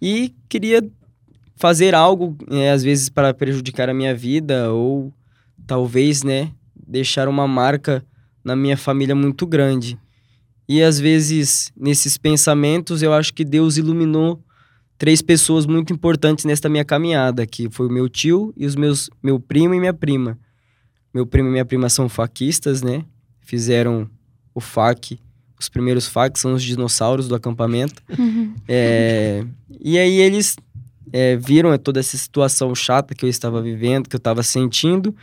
[0.00, 0.82] e queria
[1.56, 5.12] fazer algo, é, às vezes, para prejudicar a minha vida ou
[5.66, 6.52] talvez, né,
[6.86, 8.04] deixar uma marca
[8.44, 9.98] na minha família muito grande.
[10.68, 14.42] E às vezes, nesses pensamentos, eu acho que Deus iluminou
[14.96, 19.10] três pessoas muito importantes nesta minha caminhada, que foi o meu tio e os meus
[19.22, 20.38] meu primo e minha prima.
[21.12, 23.04] Meu primo e minha prima são faquistas, né?
[23.40, 24.08] Fizeram
[24.54, 25.18] o fac,
[25.58, 28.02] os primeiros facs são os dinossauros do acampamento.
[28.18, 28.54] Uhum.
[28.68, 29.44] É,
[29.80, 30.56] e aí eles
[31.12, 35.14] é, viram toda essa situação chata que eu estava vivendo, que eu estava sentindo,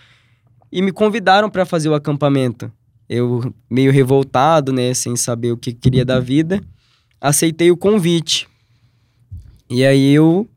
[0.72, 2.72] e me convidaram para fazer o acampamento
[3.12, 6.64] eu meio revoltado, né, sem saber o que queria da vida,
[7.20, 8.48] aceitei o convite.
[9.70, 10.48] E aí eu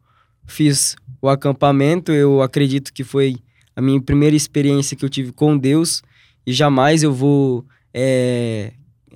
[0.46, 3.38] fiz o acampamento, eu acredito que foi
[3.74, 6.00] a minha primeira experiência que eu tive com Deus
[6.46, 8.72] e jamais eu vou é,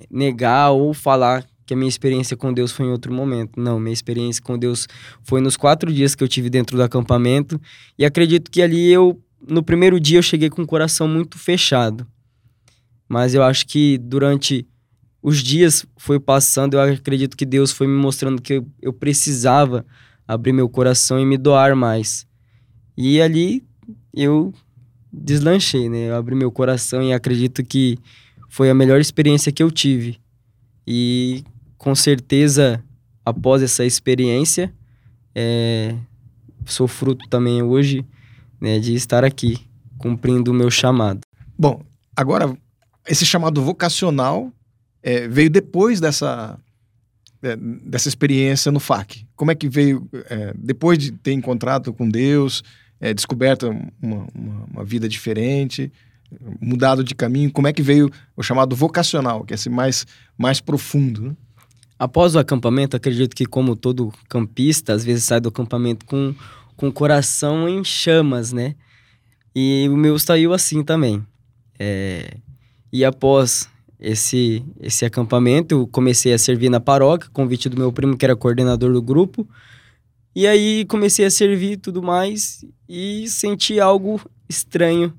[0.09, 3.59] negar ou falar que a minha experiência com Deus foi em outro momento.
[3.59, 4.87] Não, minha experiência com Deus
[5.21, 7.61] foi nos quatro dias que eu tive dentro do acampamento
[7.97, 12.07] e acredito que ali eu, no primeiro dia, eu cheguei com o coração muito fechado.
[13.07, 14.67] Mas eu acho que durante
[15.21, 19.85] os dias foi passando, eu acredito que Deus foi me mostrando que eu, eu precisava
[20.27, 22.25] abrir meu coração e me doar mais.
[22.97, 23.63] E ali
[24.13, 24.53] eu
[25.11, 26.09] deslanchei, né?
[26.09, 27.97] Eu abri meu coração e acredito que
[28.49, 30.19] foi a melhor experiência que eu tive.
[30.85, 31.43] E
[31.77, 32.83] com certeza,
[33.23, 34.73] após essa experiência,
[35.33, 35.95] é,
[36.65, 38.05] sou fruto também hoje
[38.59, 39.57] né, de estar aqui,
[39.97, 41.21] cumprindo o meu chamado.
[41.57, 41.81] Bom,
[42.15, 42.57] agora
[43.07, 44.51] esse chamado vocacional
[45.01, 46.59] é, veio depois dessa,
[47.41, 49.25] é, dessa experiência no FAC.
[49.35, 52.63] Como é que veio, é, depois de ter encontrado com Deus,
[52.99, 53.69] é, descoberto
[54.01, 55.91] uma, uma, uma, vida diferente,
[56.61, 60.05] mudado de caminho, como é que veio o chamado vocacional, que é esse mais,
[60.37, 61.21] mais profundo?
[61.21, 61.35] Né?
[61.97, 66.33] Após o acampamento, acredito que como todo campista, às vezes sai do acampamento com,
[66.75, 68.75] com o coração em chamas, né?
[69.53, 71.25] E o meu saiu assim também.
[71.77, 72.37] É,
[72.93, 78.15] e após esse, esse acampamento, eu comecei a servir na paróquia, convite do meu primo,
[78.15, 79.45] que era coordenador do grupo.
[80.33, 85.13] E aí comecei a servir tudo mais e senti algo estranho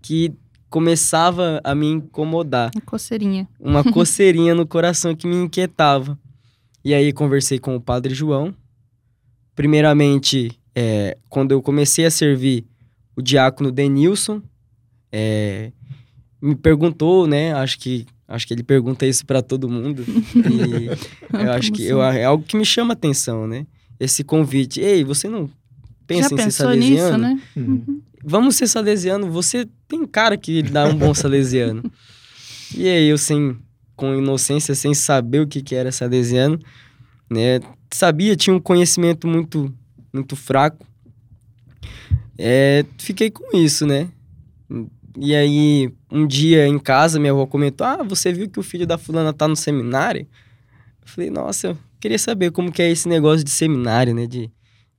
[0.00, 0.32] que
[0.68, 2.70] começava a me incomodar.
[2.74, 3.48] Uma coceirinha.
[3.58, 6.18] Uma coceirinha no coração que me inquietava.
[6.84, 8.54] E aí conversei com o padre João.
[9.54, 12.64] Primeiramente, é, quando eu comecei a servir
[13.16, 14.40] o diácono Denilson,
[15.12, 15.72] é,
[16.40, 17.52] me perguntou, né?
[17.52, 20.04] Acho que acho que ele pergunta isso para todo mundo.
[21.34, 22.18] Eu acho que eu, assim?
[22.18, 23.66] é algo que me chama atenção, né?
[23.98, 24.80] Esse convite.
[24.80, 25.50] Ei, você não
[26.14, 27.28] pensa Já em ser salesiano?
[27.28, 27.42] Nisso, né?
[27.56, 28.02] Uhum.
[28.24, 29.30] Vamos ser salesiano.
[29.30, 31.90] Você tem cara que dá um bom salesiano.
[32.76, 33.56] e aí eu sem
[33.96, 36.58] com inocência, sem saber o que que era salesiano,
[37.30, 37.60] né?
[37.92, 39.72] Sabia, tinha um conhecimento muito
[40.12, 40.86] muito fraco.
[42.38, 44.08] É, fiquei com isso, né?
[45.16, 48.86] E aí, um dia em casa, minha avó comentou: Ah, você viu que o filho
[48.86, 50.26] da fulana tá no seminário?
[51.02, 54.26] Eu falei, nossa, eu queria saber como que é esse negócio de seminário, né?
[54.26, 54.50] De,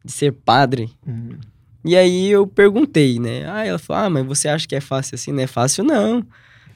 [0.03, 0.89] de ser padre.
[1.05, 1.37] Uhum.
[1.83, 3.49] E aí eu perguntei, né?
[3.49, 5.31] Ah, ela falou: Ah, mas você acha que é fácil assim?
[5.31, 6.25] Não é fácil, não.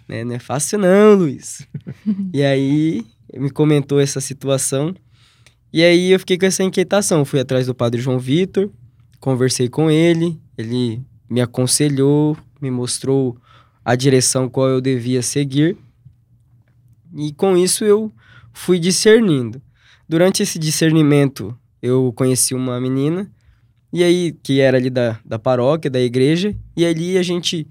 [0.08, 0.24] Né?
[0.24, 1.68] Não é fácil, não, Luiz.
[2.34, 4.96] e aí me comentou essa situação.
[5.72, 7.26] E aí eu fiquei com essa inquietação.
[7.26, 8.70] Fui atrás do padre João Vitor,
[9.20, 13.38] conversei com ele, ele me aconselhou, me mostrou
[13.84, 15.78] a direção qual eu devia seguir.
[17.16, 18.12] E com isso eu
[18.54, 19.62] fui discernindo.
[20.08, 23.32] Durante esse discernimento, eu conheci uma menina,
[23.94, 27.68] e aí, que era ali da, da paróquia, da igreja, e ali a gente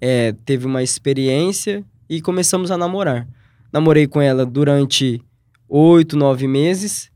[0.00, 3.28] é, teve uma experiência e começamos a namorar.
[3.70, 5.22] Namorei com ela durante
[5.68, 7.10] oito, nove meses,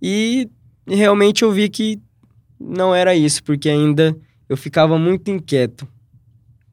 [0.00, 0.48] e
[0.86, 2.00] realmente eu vi que
[2.58, 4.16] não era isso, porque ainda
[4.48, 5.88] eu ficava muito inquieto.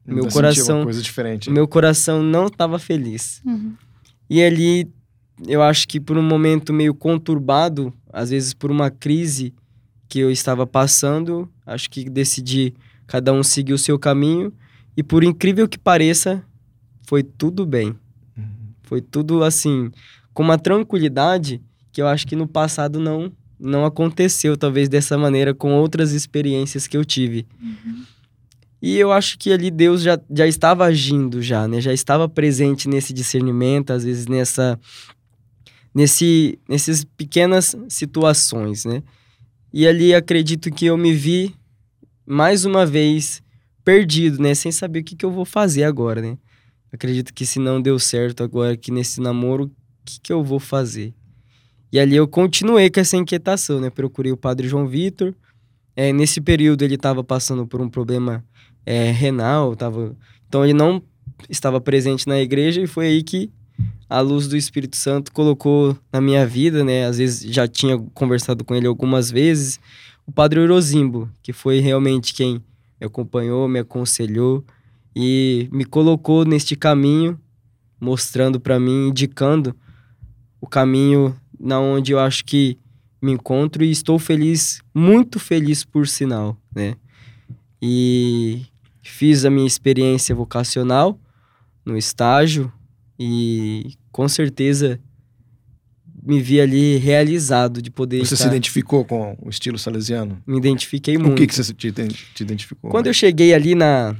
[0.06, 1.50] Meu coração, coisa diferente.
[1.50, 3.42] meu coração não estava feliz.
[3.44, 3.74] Uhum.
[4.28, 4.88] E ali
[5.46, 9.54] eu acho que por um momento meio conturbado, às vezes por uma crise
[10.08, 12.74] que eu estava passando, acho que decidi
[13.06, 14.52] cada um seguir o seu caminho
[14.96, 16.44] e por incrível que pareça,
[17.06, 17.94] foi tudo bem.
[18.36, 18.44] Uhum.
[18.82, 19.90] Foi tudo assim,
[20.34, 25.52] com uma tranquilidade que eu acho que no passado não não aconteceu talvez dessa maneira
[25.52, 27.46] com outras experiências que eu tive.
[27.62, 28.04] Uhum.
[28.80, 31.80] E eu acho que ali Deus já, já estava agindo já, né?
[31.80, 34.80] Já estava presente nesse discernimento, às vezes nessa
[35.94, 39.02] nesse nessas pequenas situações, né?
[39.72, 41.54] E ali acredito que eu me vi
[42.26, 43.42] mais uma vez
[43.84, 44.54] perdido, né?
[44.54, 46.38] Sem saber o que, que eu vou fazer agora, né?
[46.92, 49.70] Acredito que se não deu certo agora aqui nesse namoro, o
[50.04, 51.14] que, que eu vou fazer?
[51.92, 53.90] E ali eu continuei com essa inquietação, né?
[53.90, 55.34] Procurei o padre João Vitor.
[55.96, 58.44] É, nesse período ele estava passando por um problema
[58.86, 60.16] é, renal, tava...
[60.46, 61.02] então ele não
[61.48, 63.52] estava presente na igreja e foi aí que
[64.10, 67.06] a luz do Espírito Santo colocou na minha vida, né?
[67.06, 69.78] Às vezes já tinha conversado com ele algumas vezes.
[70.26, 72.54] O Padre Orozimbo, que foi realmente quem
[73.00, 74.64] me acompanhou, me aconselhou
[75.14, 77.38] e me colocou neste caminho,
[78.00, 79.76] mostrando para mim, indicando
[80.60, 82.76] o caminho na onde eu acho que
[83.22, 86.96] me encontro e estou feliz, muito feliz por sinal, né?
[87.80, 88.62] E
[89.02, 91.16] fiz a minha experiência vocacional
[91.84, 92.72] no estágio
[93.16, 95.00] e com certeza
[96.22, 98.44] me vi ali realizado de poder Você estar...
[98.44, 100.42] se identificou com o estilo salesiano?
[100.46, 101.32] Me identifiquei muito.
[101.32, 102.90] O que, que você te, te identificou?
[102.90, 104.14] Quando eu cheguei ali na,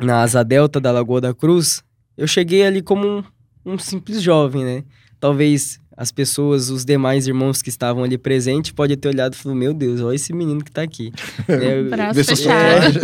[0.00, 1.82] na Asa Delta da Lagoa da Cruz,
[2.16, 3.24] eu cheguei ali como um,
[3.64, 4.84] um simples jovem, né?
[5.20, 9.58] Talvez as pessoas, os demais irmãos que estavam ali presentes, podem ter olhado e falado,
[9.58, 11.12] meu Deus, olha esse menino que tá aqui.
[11.48, 13.00] eu, Braço fechado.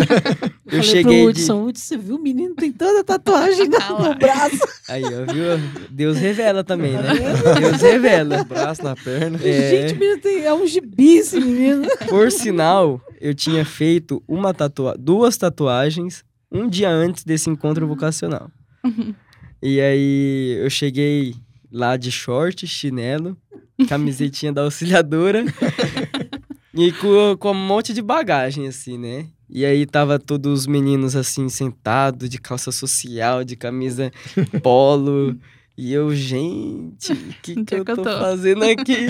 [0.71, 1.71] eu cheguei pro Hudson, de...
[1.71, 4.61] Hudson, você viu o menino tem tanta tatuagem no, no braço.
[4.89, 5.45] Aí, ó, viu?
[5.91, 7.15] Deus revela também, né?
[7.59, 8.43] Deus revela.
[8.43, 9.41] O braço na perna.
[9.43, 9.71] É...
[9.71, 11.89] Gente, menino tem, é um gibi esse menino.
[12.09, 14.95] Por sinal, eu tinha feito uma tatua...
[14.97, 18.49] duas tatuagens um dia antes desse encontro vocacional.
[18.85, 19.13] Uhum.
[19.61, 21.35] E aí eu cheguei
[21.75, 23.37] lá de short, chinelo,
[23.89, 25.45] camisetinha da auxiliadora
[26.73, 29.27] e com, com um monte de bagagem, assim, né?
[29.51, 34.13] E aí tava todos os meninos assim, sentados, de calça social, de camisa
[34.63, 35.37] polo.
[35.77, 39.09] e eu, gente, o que, que, que, eu tô, tô fazendo aqui?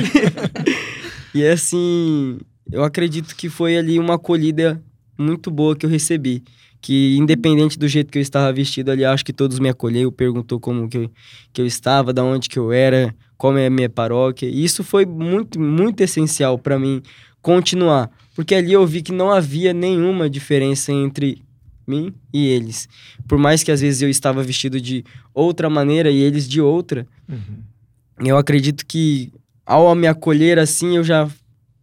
[1.35, 2.39] e assim,
[2.73, 4.83] eu acredito que foi ali uma acolhida
[5.19, 6.43] muito boa que eu recebi
[6.85, 10.61] que independente do jeito que eu estava vestido ali, acho que todos me acolheram, perguntou
[10.61, 11.11] como que eu,
[11.51, 14.47] que eu estava, da onde que eu era, como é a minha paróquia.
[14.47, 17.01] E isso foi muito, muito essencial para mim
[17.41, 21.41] continuar, porque ali eu vi que não havia nenhuma diferença entre
[21.87, 22.87] mim e eles.
[23.27, 27.07] Por mais que às vezes eu estava vestido de outra maneira e eles de outra,
[27.27, 28.27] uhum.
[28.27, 29.33] eu acredito que
[29.65, 31.31] ao me acolher assim, eu já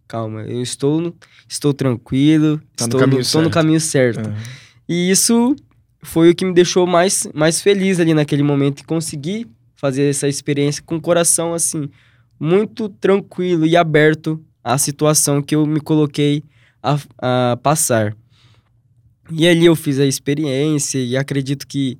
[0.07, 1.11] calma, eu estou
[1.49, 4.29] estou tranquilo, tá estou, no, estou no caminho certo.
[4.29, 4.35] Uhum.
[4.91, 5.55] E isso
[6.03, 10.27] foi o que me deixou mais, mais feliz ali naquele momento e conseguir fazer essa
[10.27, 11.89] experiência com o coração assim
[12.37, 16.43] muito tranquilo e aberto à situação que eu me coloquei
[16.83, 18.13] a, a passar.
[19.31, 21.97] E ali eu fiz a experiência e acredito que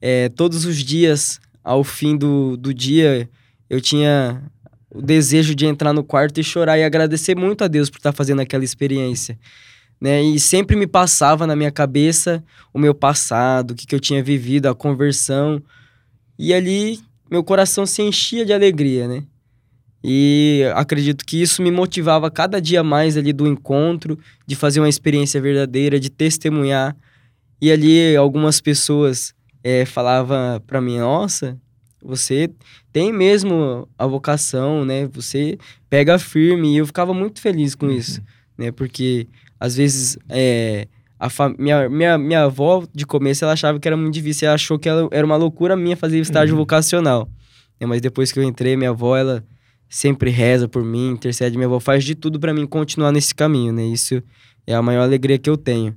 [0.00, 3.30] é, todos os dias, ao fim do, do dia,
[3.70, 4.42] eu tinha
[4.90, 8.12] o desejo de entrar no quarto e chorar e agradecer muito a Deus por estar
[8.12, 9.38] fazendo aquela experiência
[10.02, 10.20] né?
[10.20, 12.42] E sempre me passava na minha cabeça
[12.74, 15.62] o meu passado, o que, que eu tinha vivido, a conversão.
[16.36, 16.98] E ali
[17.30, 19.22] meu coração se enchia de alegria, né?
[20.02, 24.88] E acredito que isso me motivava cada dia mais ali do encontro, de fazer uma
[24.88, 26.96] experiência verdadeira, de testemunhar.
[27.60, 29.32] E ali algumas pessoas
[29.62, 31.56] é, falavam para mim: Nossa,
[32.02, 32.50] você
[32.92, 35.06] tem mesmo a vocação, né?
[35.12, 35.56] Você
[35.88, 36.74] pega firme.
[36.74, 37.92] E eu ficava muito feliz com uhum.
[37.92, 38.20] isso,
[38.58, 38.72] né?
[38.72, 39.28] Porque
[39.62, 40.88] às vezes, é,
[41.20, 44.48] a minha, minha, minha avó, de começo, ela achava que era muito difícil.
[44.48, 46.62] Ela achou que ela, era uma loucura minha fazer estágio uhum.
[46.62, 47.28] vocacional.
[47.80, 47.86] né?
[47.86, 49.44] Mas depois que eu entrei, minha avó, ela
[49.88, 51.56] sempre reza por mim, intercede.
[51.56, 53.84] Minha avó faz de tudo para mim continuar nesse caminho, né?
[53.84, 54.20] Isso
[54.66, 55.96] é a maior alegria que eu tenho.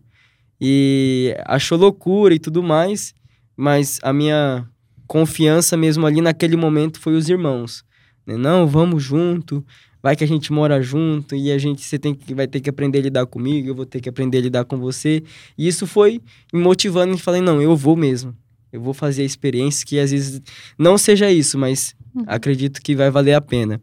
[0.61, 3.16] E achou loucura e tudo mais,
[3.57, 4.70] mas a minha
[5.07, 7.84] confiança mesmo ali naquele momento foi os irmãos.
[8.28, 8.38] Né?
[8.38, 9.66] Não, vamos junto,
[10.06, 12.70] vai que a gente mora junto e a gente você tem que vai ter que
[12.70, 15.24] aprender a lidar comigo, eu vou ter que aprender a lidar com você.
[15.58, 16.22] E isso foi
[16.53, 18.38] me motivando e falei, não, eu vou mesmo.
[18.72, 20.43] Eu vou fazer a experiência que às vezes
[20.78, 22.24] não seja isso, mas uhum.
[22.28, 23.82] acredito que vai valer a pena.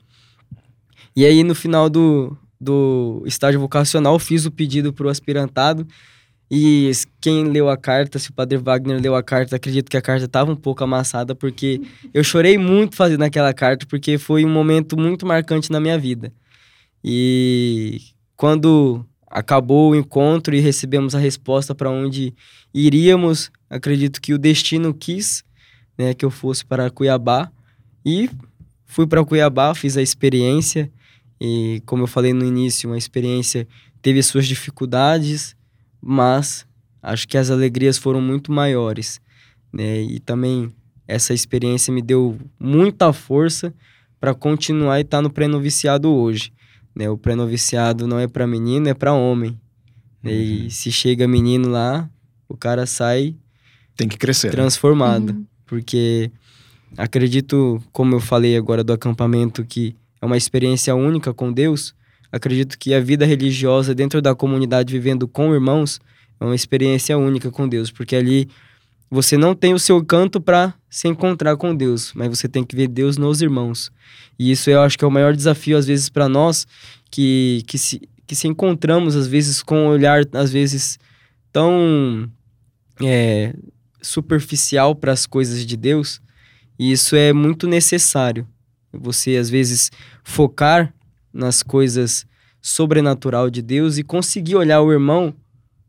[1.17, 5.85] E aí no final do, do estágio vocacional fiz o pedido para o aspirantado
[6.55, 10.03] e quem leu a carta, se o Padre Wagner leu a carta, acredito que a
[10.03, 11.81] carta estava um pouco amassada, porque
[12.13, 16.31] eu chorei muito fazendo aquela carta, porque foi um momento muito marcante na minha vida.
[17.03, 17.99] E
[18.37, 22.35] quando acabou o encontro e recebemos a resposta para onde
[22.75, 25.43] iríamos, acredito que o destino quis
[25.97, 27.51] né, que eu fosse para Cuiabá.
[28.05, 28.29] E
[28.85, 30.91] fui para Cuiabá, fiz a experiência.
[31.41, 33.67] E como eu falei no início, uma experiência
[34.03, 35.57] teve suas dificuldades,
[36.03, 36.67] mas
[37.01, 39.21] acho que as alegrias foram muito maiores,
[39.73, 40.03] né?
[40.03, 40.73] E também
[41.07, 43.73] essa experiência me deu muita força
[44.19, 46.53] para continuar e estar tá no pré-noviciado hoje,
[46.95, 47.09] né?
[47.09, 49.59] O pré-noviciado não é para menino, é para homem.
[50.25, 50.31] Uhum.
[50.31, 52.09] E se chega menino lá,
[52.49, 53.37] o cara sai
[53.97, 54.53] tem que crescer, né?
[54.53, 55.47] transformado, uhum.
[55.67, 56.31] porque
[56.97, 61.95] acredito, como eu falei agora do acampamento que é uma experiência única com Deus,
[62.33, 66.01] Acredito que a vida religiosa dentro da comunidade, vivendo com irmãos,
[66.41, 68.49] é uma experiência única com Deus, porque ali
[69.11, 72.75] você não tem o seu canto para se encontrar com Deus, mas você tem que
[72.75, 73.93] ver Deus nos irmãos.
[74.39, 76.67] E isso eu acho que é o maior desafio às vezes para nós
[77.11, 80.99] que, que, se, que se encontramos às vezes com um olhar às vezes
[81.53, 82.27] tão
[83.05, 83.55] é,
[84.01, 86.21] superficial para as coisas de Deus.
[86.79, 88.49] E isso é muito necessário.
[88.91, 89.91] Você às vezes
[90.25, 90.93] focar
[91.33, 92.27] nas coisas
[92.61, 95.35] sobrenatural de Deus e conseguir olhar o irmão,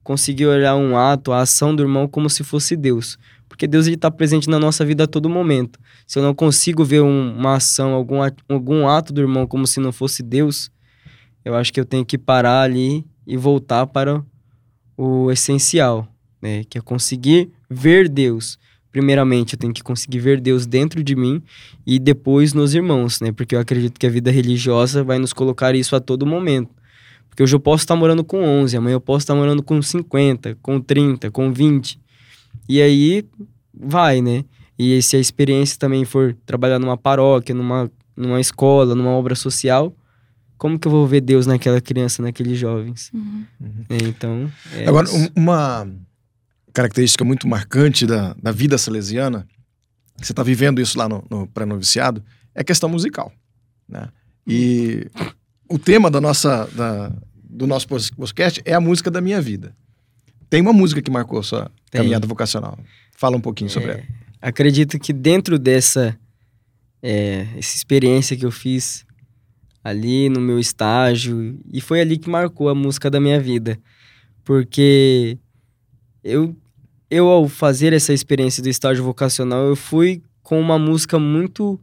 [0.04, 3.18] conseguir olhar um ato, a ação do irmão como se fosse Deus.
[3.48, 5.80] Porque Deus está presente na nossa vida a todo momento.
[6.08, 8.18] Se eu não consigo ver um, uma ação, algum,
[8.50, 10.72] algum ato do irmão como se não fosse Deus,
[11.46, 14.24] eu acho que eu tenho que parar ali e voltar para
[14.98, 16.08] o essencial,
[16.42, 16.64] né?
[16.64, 18.58] Que é conseguir ver Deus
[18.94, 21.42] primeiramente eu tenho que conseguir ver Deus dentro de mim
[21.86, 23.32] e depois nos irmãos, né?
[23.32, 26.70] Porque eu acredito que a vida religiosa vai nos colocar isso a todo momento.
[27.28, 30.56] Porque hoje eu posso estar morando com 11, amanhã eu posso estar morando com 50,
[30.62, 32.00] com 30, com 20.
[32.70, 33.26] E aí
[33.74, 34.46] vai, né?
[34.78, 39.92] E se a experiência também for trabalhar numa paróquia, numa, numa escola, numa obra social,
[40.56, 43.10] como que eu vou ver Deus naquela criança, naqueles jovens?
[43.12, 43.46] Uhum.
[43.90, 44.52] É, então.
[44.76, 45.32] É Agora, isso.
[45.36, 45.88] uma
[46.74, 49.48] característica muito marcante da, da vida salesiana,
[50.18, 52.24] você está vivendo isso lá no, no pré-noviciado,
[52.56, 53.32] é a questão musical.
[53.88, 54.10] Né?
[54.48, 55.08] E
[55.70, 57.12] o tema da nossa, da,
[57.44, 59.76] do nosso podcast é a música da minha vida.
[60.50, 62.02] Tem uma música que marcou sua Tem.
[62.02, 62.78] caminhada vocacional.
[63.16, 64.04] Fala um pouquinho sobre é, ela.
[64.42, 66.18] Acredito que dentro dessa
[67.02, 69.06] é, essa experiência que eu fiz
[69.84, 73.78] ali no meu estágio, e foi ali que marcou a música da minha vida.
[74.46, 75.38] Porque
[76.24, 76.56] eu
[77.14, 81.80] eu, ao fazer essa experiência do estágio vocacional, eu fui com uma música muito,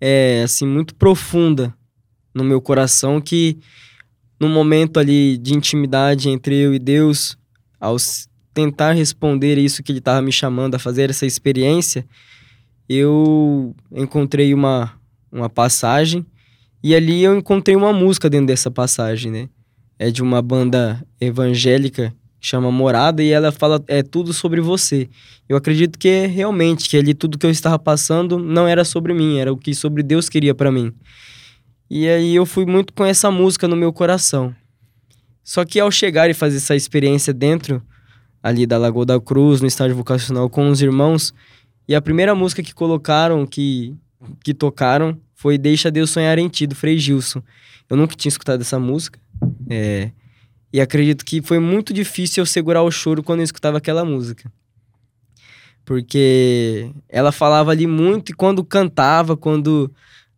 [0.00, 1.74] é, assim, muito profunda
[2.34, 3.58] no meu coração, que
[4.40, 7.36] no momento ali de intimidade entre eu e Deus,
[7.78, 7.96] ao
[8.54, 12.06] tentar responder isso que ele estava me chamando a fazer essa experiência,
[12.88, 14.98] eu encontrei uma,
[15.30, 16.24] uma passagem
[16.82, 19.48] e ali eu encontrei uma música dentro dessa passagem, né?
[19.98, 25.08] É de uma banda evangélica chama Morada, e ela fala é tudo sobre você.
[25.48, 29.38] Eu acredito que realmente que ali tudo que eu estava passando não era sobre mim,
[29.38, 30.92] era o que sobre Deus queria para mim.
[31.90, 34.54] E aí eu fui muito com essa música no meu coração.
[35.42, 37.82] Só que ao chegar e fazer essa experiência dentro
[38.42, 41.34] ali da Lagoa da Cruz, no estádio vocacional com os irmãos,
[41.86, 43.94] e a primeira música que colocaram, que,
[44.44, 47.42] que tocaram, foi Deixa Deus Sonhar em Ti, do Frei Gilson.
[47.88, 49.18] Eu nunca tinha escutado essa música.
[49.68, 50.12] É,
[50.72, 54.50] e acredito que foi muito difícil eu segurar o choro quando eu escutava aquela música.
[55.84, 59.92] Porque ela falava ali muito e quando cantava, quando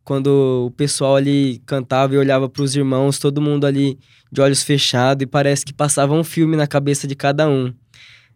[0.05, 3.99] quando o pessoal ali cantava e olhava para os irmãos, todo mundo ali
[4.33, 7.73] de olhos fechados e parece que passava um filme na cabeça de cada um,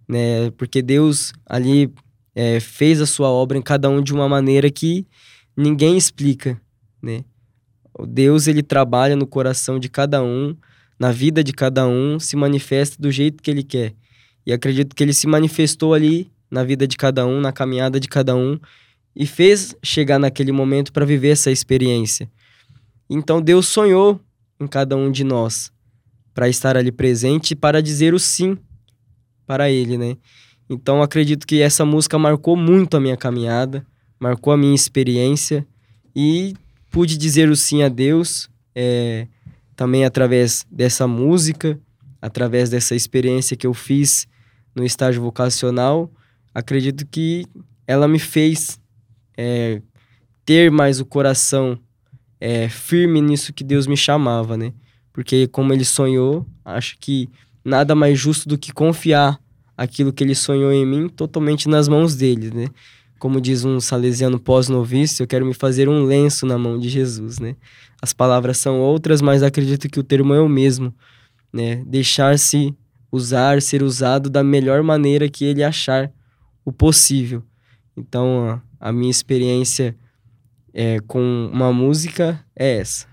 [0.06, 0.50] né?
[0.52, 1.92] Porque Deus ali
[2.36, 5.06] é, fez a sua obra em cada um de uma maneira que
[5.56, 6.60] ninguém explica,
[7.02, 7.24] né?
[8.06, 10.54] Deus ele trabalha no coração de cada um
[10.98, 13.94] na vida de cada um, se manifesta do jeito que ele quer.
[14.46, 18.08] E acredito que ele se manifestou ali na vida de cada um, na caminhada de
[18.08, 18.58] cada um.
[19.14, 22.30] e fez chegar naquele momento para viver essa experiência.
[23.08, 24.20] Então Deus sonhou
[24.60, 25.72] em cada um de nós
[26.34, 28.58] para estar ali presente e para dizer o sim
[29.46, 30.18] para ele, né?
[30.68, 33.86] Então acredito que essa música marcou muito a minha caminhada,
[34.20, 35.66] marcou a minha experiência
[36.14, 36.54] e
[36.90, 39.26] pude dizer o sim a Deus é,
[39.76, 41.78] também através dessa música,
[42.20, 44.26] através dessa experiência que eu fiz
[44.74, 46.10] no estágio vocacional.
[46.54, 47.44] Acredito que
[47.86, 48.80] ela me fez
[49.36, 49.80] é,
[50.44, 51.78] ter mais o coração
[52.40, 54.72] é, firme nisso que Deus me chamava, né?
[55.12, 57.28] Porque como ele sonhou, acho que
[57.64, 59.38] nada mais justo do que confiar
[59.76, 62.68] aquilo que ele sonhou em mim totalmente nas mãos dele, né?
[63.18, 67.38] Como diz um salesiano pós-novício, eu quero me fazer um lenço na mão de Jesus,
[67.38, 67.56] né?
[68.00, 70.94] As palavras são outras, mas acredito que o termo é o mesmo,
[71.52, 71.82] né?
[71.86, 72.74] Deixar-se
[73.10, 76.12] usar, ser usado da melhor maneira que ele achar
[76.64, 77.42] o possível.
[77.96, 79.96] Então, a minha experiência
[80.74, 83.06] é, com uma música é essa.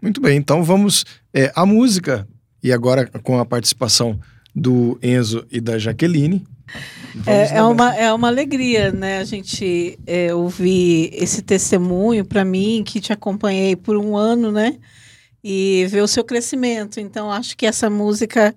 [0.00, 2.26] Muito bem, então vamos é, à música
[2.62, 4.18] e agora com a participação
[4.54, 6.46] do Enzo e da Jaqueline.
[7.26, 9.18] É, é, uma, é uma alegria, né?
[9.18, 14.76] A gente é, ouvir esse testemunho para mim, que te acompanhei por um ano, né?
[15.42, 17.00] E ver o seu crescimento.
[17.00, 18.54] Então, acho que essa música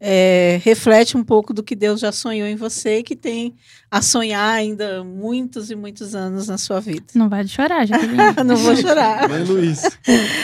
[0.00, 3.54] é, reflete um pouco do que Deus já sonhou em você e que tem
[3.90, 7.04] a sonhar ainda muitos e muitos anos na sua vida.
[7.14, 7.98] Não vai chorar, já.
[8.42, 9.28] não vou chorar.
[9.28, 9.82] Nem Luiz.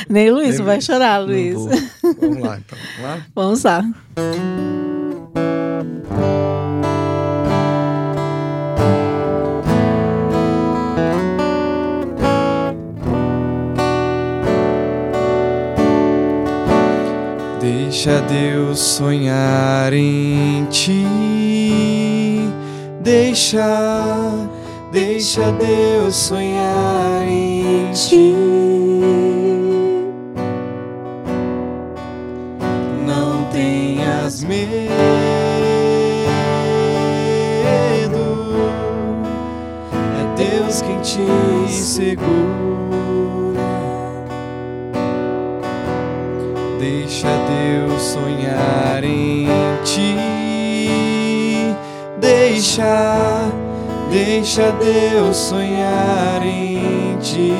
[0.08, 1.54] Nem Luiz, Nem não vai chorar, Luiz.
[2.20, 2.78] Vamos lá, então.
[3.34, 3.84] Vamos lá.
[4.14, 4.42] Vamos
[6.04, 6.35] lá.
[17.88, 21.06] Deixa Deus sonhar em ti.
[23.00, 23.62] Deixa,
[24.90, 28.34] deixa Deus sonhar em ti.
[33.06, 34.66] Não tenhas medo.
[40.12, 42.85] É Deus quem te segura.
[47.06, 49.46] Deixa Deus sonhar em
[49.84, 50.16] ti.
[52.18, 53.48] Deixa,
[54.10, 57.54] deixa Deus sonhar em ti.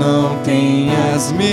[0.00, 1.52] Não tenhas medo,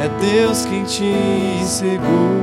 [0.00, 1.12] é Deus quem te
[1.62, 2.35] segura.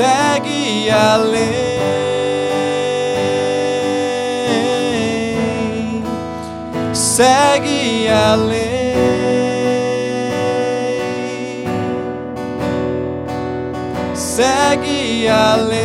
[0.00, 1.60] Segue além,
[6.94, 8.86] segue além,
[14.14, 15.79] segue além,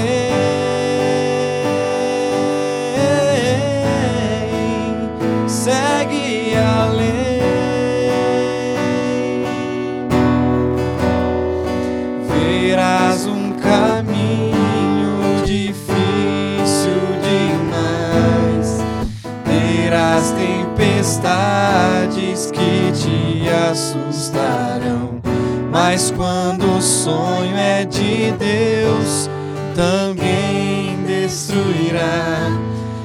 [25.76, 29.30] Mas quando o sonho é de Deus,
[29.76, 32.50] também destruirá.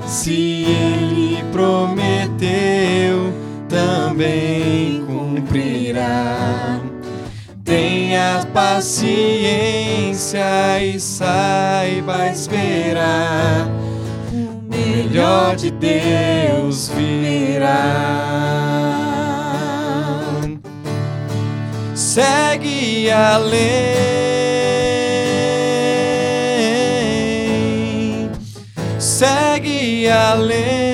[0.06, 3.34] Se ele prometeu,
[3.68, 6.78] também cumprirá.
[7.64, 10.38] Tenha paciência
[10.80, 13.68] e saiba esperar.
[14.32, 18.29] O melhor de Deus virá.
[22.10, 24.00] Segue além.
[28.98, 30.90] Segue além.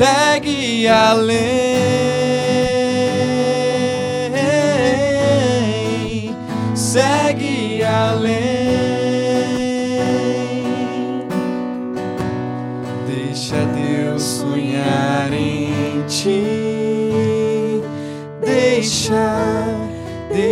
[0.00, 2.19] segue além,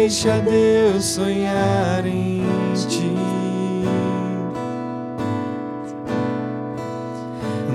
[0.08, 2.42] deixa Deus sonhar em
[2.88, 3.12] ti.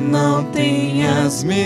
[0.09, 1.63] não tenhas medo,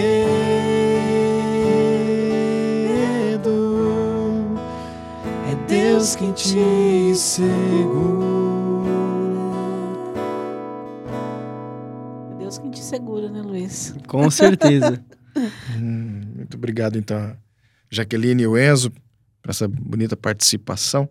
[5.50, 8.28] é Deus quem te segura.
[12.32, 13.96] É Deus quem te segura, né, Luiz?
[14.06, 15.02] Com certeza.
[15.80, 17.38] hum, muito obrigado, então,
[17.90, 18.92] Jaqueline e o Enzo,
[19.48, 21.10] essa bonita participação.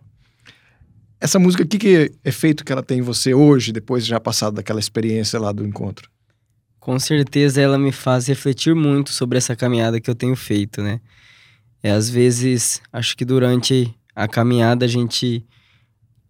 [1.19, 4.21] Essa música, o que, que efeito que ela tem em você hoje, depois de já
[4.21, 6.11] passado daquela experiência lá do encontro?
[6.79, 11.01] Com certeza ela me faz refletir muito sobre essa caminhada que eu tenho feito, né?
[11.83, 15.45] É, às vezes, acho que durante a caminhada a gente,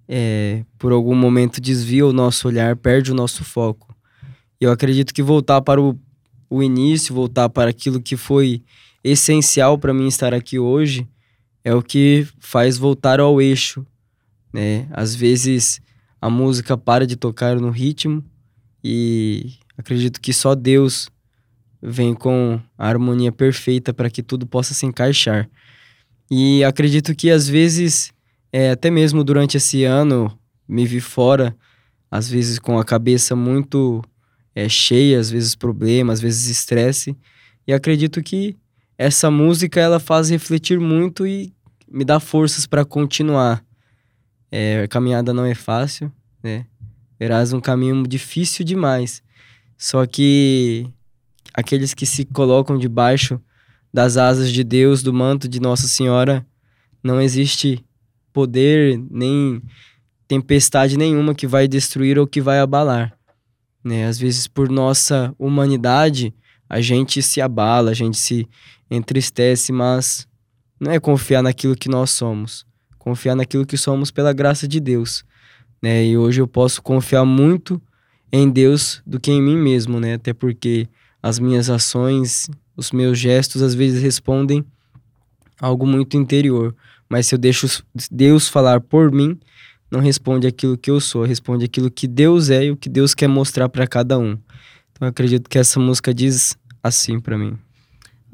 [0.08, 3.94] é, por algum momento, desvia o nosso olhar, perde o nosso foco.
[4.60, 5.98] E eu acredito que voltar para o,
[6.48, 8.62] o início, voltar para aquilo que foi
[9.02, 11.06] essencial para mim estar aqui hoje,
[11.66, 13.84] é o que faz voltar ao eixo
[14.56, 14.88] né?
[14.90, 15.82] Às vezes
[16.18, 18.24] a música para de tocar no ritmo
[18.82, 21.10] e acredito que só Deus
[21.82, 25.46] vem com a harmonia perfeita para que tudo possa se encaixar.
[26.30, 28.12] E acredito que às vezes,
[28.50, 30.36] é, até mesmo durante esse ano,
[30.66, 31.54] me vi fora,
[32.10, 34.02] às vezes com a cabeça muito
[34.54, 37.14] é, cheia, às vezes problemas, às vezes estresse.
[37.66, 38.56] E acredito que
[38.96, 41.52] essa música ela faz refletir muito e
[41.88, 43.64] me dá forças para continuar.
[44.50, 46.12] É, a caminhada não é fácil,
[46.42, 46.66] né?
[47.18, 49.22] Verás um caminho difícil demais.
[49.76, 50.86] Só que
[51.54, 53.40] aqueles que se colocam debaixo
[53.92, 56.46] das asas de Deus, do manto de Nossa Senhora,
[57.02, 57.84] não existe
[58.32, 59.62] poder nem
[60.28, 63.16] tempestade nenhuma que vai destruir ou que vai abalar.
[63.82, 64.06] Né?
[64.06, 66.34] Às vezes, por nossa humanidade,
[66.68, 68.46] a gente se abala, a gente se
[68.90, 70.26] entristece, mas
[70.78, 72.66] não é confiar naquilo que nós somos
[73.06, 75.24] confiar naquilo que somos pela graça de Deus,
[75.80, 76.04] né?
[76.04, 77.80] E hoje eu posso confiar muito
[78.32, 80.14] em Deus do que em mim mesmo, né?
[80.14, 80.88] Até porque
[81.22, 84.64] as minhas ações, os meus gestos às vezes respondem
[85.60, 86.74] algo muito interior,
[87.08, 89.38] mas se eu deixo Deus falar por mim,
[89.88, 93.14] não responde aquilo que eu sou, responde aquilo que Deus é e o que Deus
[93.14, 94.36] quer mostrar para cada um.
[94.90, 97.56] Então acredito que essa música diz assim para mim.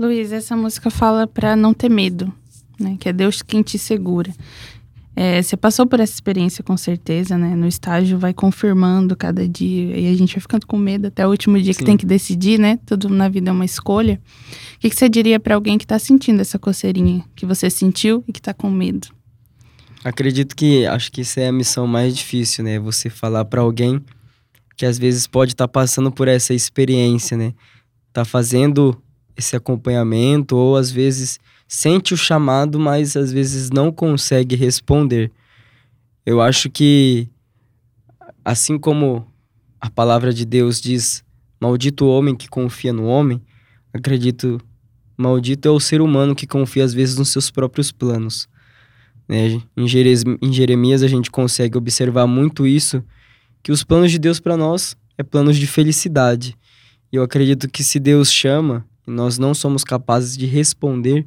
[0.03, 2.33] Luiz, essa música fala para não ter medo,
[2.77, 2.97] né?
[2.99, 4.33] Que é Deus quem te segura.
[5.15, 7.55] É, você passou por essa experiência com certeza, né?
[7.55, 11.31] No estágio vai confirmando cada dia e a gente vai ficando com medo até o
[11.31, 11.79] último dia Sim.
[11.79, 12.81] que tem que decidir, né?
[12.85, 14.21] Tudo na vida é uma escolha.
[14.75, 18.25] O que, que você diria para alguém que tá sentindo essa coceirinha que você sentiu
[18.27, 19.07] e que tá com medo?
[20.03, 22.81] Acredito que acho que isso é a missão mais difícil, né?
[22.81, 24.05] Você falar para alguém
[24.77, 27.55] que às vezes pode estar tá passando por essa experiência, né?
[28.13, 29.01] Tá fazendo
[29.37, 35.33] esse acompanhamento ou às vezes sente o chamado, mas às vezes não consegue responder.
[36.25, 37.29] Eu acho que,
[38.45, 39.27] assim como
[39.81, 41.25] a palavra de Deus diz:
[41.61, 43.41] Maldito o homem que confia no homem,
[43.93, 44.61] acredito,
[45.17, 48.49] maldito é o ser humano que confia às vezes nos seus próprios planos.
[49.29, 49.63] Né?
[49.77, 53.03] Em Jeremias a gente consegue observar muito isso,
[53.63, 56.57] que os planos de Deus para nós é planos de felicidade.
[57.13, 61.27] E eu acredito que se Deus chama e nós não somos capazes de responder,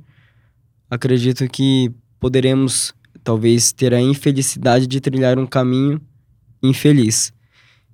[0.90, 6.02] acredito que poderemos talvez ter a infelicidade de trilhar um caminho
[6.62, 7.34] infeliz.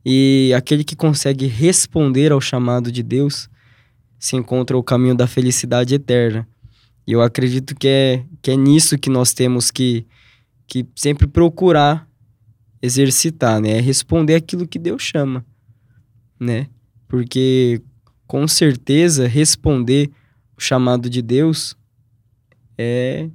[0.05, 3.49] E aquele que consegue responder ao chamado de Deus
[4.19, 6.47] se encontra o caminho da felicidade eterna.
[7.07, 10.05] E eu acredito que é, que é nisso que nós temos que,
[10.67, 12.07] que sempre procurar
[12.81, 13.77] exercitar, né?
[13.77, 15.45] É responder aquilo que Deus chama,
[16.39, 16.67] né?
[17.07, 17.81] Porque
[18.31, 20.09] com certeza responder
[20.57, 21.75] o chamado de Deus
[22.77, 23.29] é,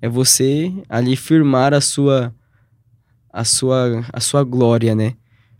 [0.00, 2.32] é você ali firmar a sua,
[3.28, 5.16] a sua, a sua glória, né?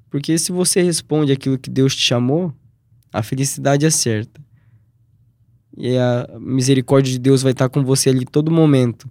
[0.08, 2.54] Porque se você responde aquilo que Deus te chamou,
[3.12, 4.40] a felicidade é certa.
[5.76, 9.10] E a misericórdia de Deus vai estar com você ali todo momento.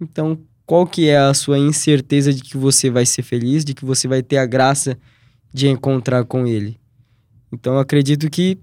[0.00, 0.36] Então,
[0.66, 4.08] qual que é a sua incerteza de que você vai ser feliz, de que você
[4.08, 4.98] vai ter a graça
[5.54, 6.76] de encontrar com Ele?
[7.52, 8.58] Então, acredito que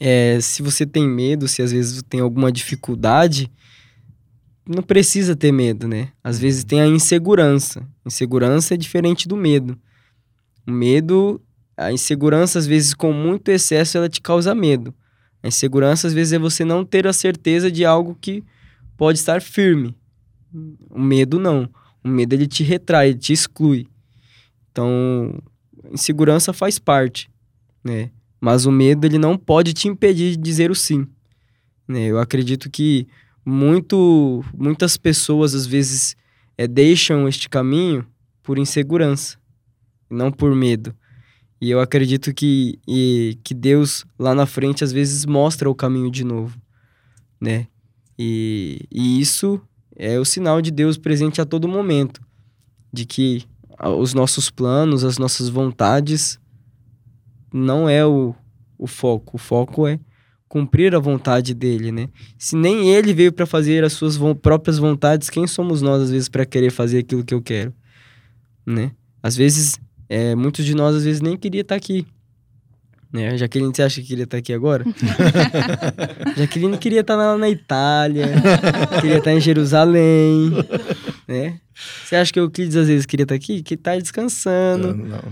[0.00, 3.50] é, se você tem medo, se às vezes tem alguma dificuldade,
[4.66, 6.12] não precisa ter medo, né?
[6.22, 7.86] Às vezes tem a insegurança.
[8.04, 9.78] Insegurança é diferente do medo.
[10.66, 11.40] O medo,
[11.76, 14.94] a insegurança, às vezes, com muito excesso, ela te causa medo.
[15.42, 18.44] A insegurança, às vezes, é você não ter a certeza de algo que
[18.96, 19.96] pode estar firme.
[20.90, 21.68] O medo, não.
[22.04, 23.88] O medo, ele te retrai, ele te exclui.
[24.70, 25.42] Então,
[25.90, 27.30] insegurança faz parte,
[27.82, 28.10] né?
[28.40, 31.06] Mas o medo, ele não pode te impedir de dizer o sim.
[31.86, 32.06] Né?
[32.06, 33.06] Eu acredito que
[33.44, 36.14] muito, muitas pessoas às vezes
[36.56, 38.06] é, deixam este caminho
[38.42, 39.38] por insegurança,
[40.10, 40.94] não por medo.
[41.60, 46.10] E eu acredito que, e, que Deus lá na frente às vezes mostra o caminho
[46.10, 46.56] de novo,
[47.40, 47.66] né?
[48.18, 49.60] E, e isso
[49.96, 52.20] é o sinal de Deus presente a todo momento,
[52.92, 53.44] de que
[53.96, 56.38] os nossos planos, as nossas vontades
[57.52, 58.34] não é o,
[58.78, 59.36] o foco.
[59.36, 59.98] O foco é
[60.48, 62.08] cumprir a vontade dele, né?
[62.38, 66.10] Se nem ele veio para fazer as suas vo próprias vontades, quem somos nós às
[66.10, 67.72] vezes para querer fazer aquilo que eu quero,
[68.66, 68.92] né?
[69.22, 69.78] Às vezes,
[70.08, 72.06] é, muitos de nós às vezes nem queria estar tá aqui,
[73.12, 73.36] né?
[73.36, 74.84] Jaqueline, você acha que queria estar tá aqui agora?
[76.36, 78.26] Jaqueline queria estar tá na, na Itália,
[79.00, 80.50] queria estar em Jerusalém,
[81.26, 81.60] né?
[82.04, 83.62] Você acha que o Euclides às vezes queria estar aqui?
[83.62, 84.94] Que tá descansando.
[84.94, 85.22] Não, não.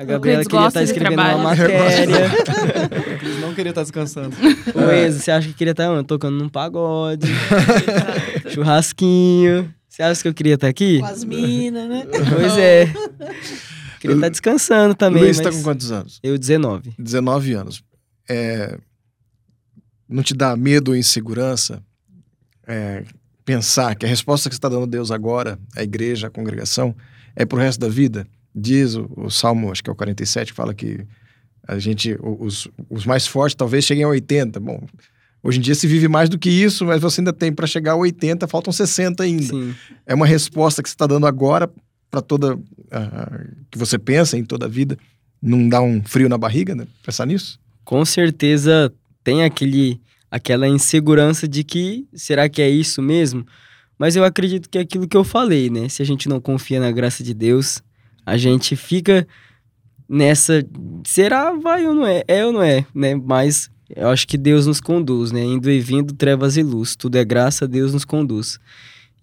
[0.00, 2.30] A Gabriela queria estar escrevendo uma matéria.
[3.20, 4.36] Eles não queria estar descansando.
[4.72, 7.26] O Enzo, você acha que queria estar tocando num pagode?
[8.48, 9.74] churrasquinho.
[9.88, 11.00] Você acha que eu queria estar aqui?
[11.00, 12.06] Com as minas, né?
[12.06, 12.86] Pois é.
[13.98, 15.24] Queria estar descansando também.
[15.24, 15.46] Luiz, mas...
[15.46, 16.20] tá com quantos anos?
[16.22, 16.94] Eu, 19.
[16.96, 17.82] 19 anos.
[18.30, 18.78] É...
[20.08, 21.82] Não te dá medo ou insegurança
[22.64, 23.02] é...
[23.44, 26.94] pensar que a resposta que você está dando a Deus agora, a igreja, a congregação,
[27.34, 28.24] é pro resto da vida?
[28.54, 31.06] Diz o, o Salmo, acho que é o 47, que fala que
[31.66, 34.58] a gente, os, os mais fortes talvez cheguem a 80.
[34.58, 34.82] Bom,
[35.42, 37.92] hoje em dia se vive mais do que isso, mas você ainda tem para chegar
[37.92, 39.42] a 80, faltam 60 ainda.
[39.42, 39.74] Sim.
[40.06, 41.70] É uma resposta que você está dando agora
[42.10, 42.56] para toda.
[42.56, 44.98] Uh, que você pensa em toda a vida.
[45.42, 46.86] Não dá um frio na barriga, né?
[47.04, 47.60] Pensar nisso?
[47.84, 48.92] Com certeza
[49.22, 53.46] tem aquele, aquela insegurança de que será que é isso mesmo?
[53.98, 55.88] Mas eu acredito que é aquilo que eu falei, né?
[55.88, 57.82] Se a gente não confia na graça de Deus,
[58.28, 59.26] a gente fica
[60.08, 60.64] nessa.
[61.04, 62.22] Será, vai ou não é?
[62.28, 63.14] É ou não é, né?
[63.14, 65.42] Mas eu acho que Deus nos conduz, né?
[65.42, 66.94] Indo e vindo, trevas e luz.
[66.94, 68.58] Tudo é graça, Deus nos conduz.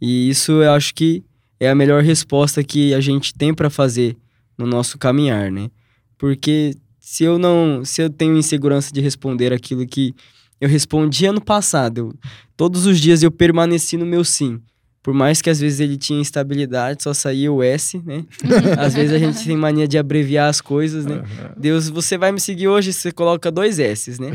[0.01, 1.23] E isso eu acho que
[1.59, 4.17] é a melhor resposta que a gente tem para fazer
[4.57, 5.69] no nosso caminhar, né?
[6.17, 10.13] Porque se eu não, se eu tenho insegurança de responder aquilo que
[10.59, 12.13] eu respondi ano passado, eu,
[12.57, 14.59] todos os dias eu permaneci no meu sim.
[15.05, 18.25] Por mais que às vezes ele tinha instabilidade, só saía o S, né?
[18.75, 21.17] às vezes a gente tem mania de abreviar as coisas, né?
[21.17, 21.51] Uhum.
[21.55, 24.31] Deus, você vai me seguir hoje, você coloca dois S, né?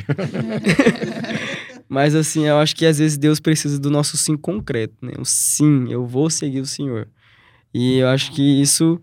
[1.90, 5.14] Mas assim, eu acho que às vezes Deus precisa do nosso sim concreto, né?
[5.18, 7.08] O sim, eu vou seguir o Senhor.
[7.74, 9.00] E eu acho que isso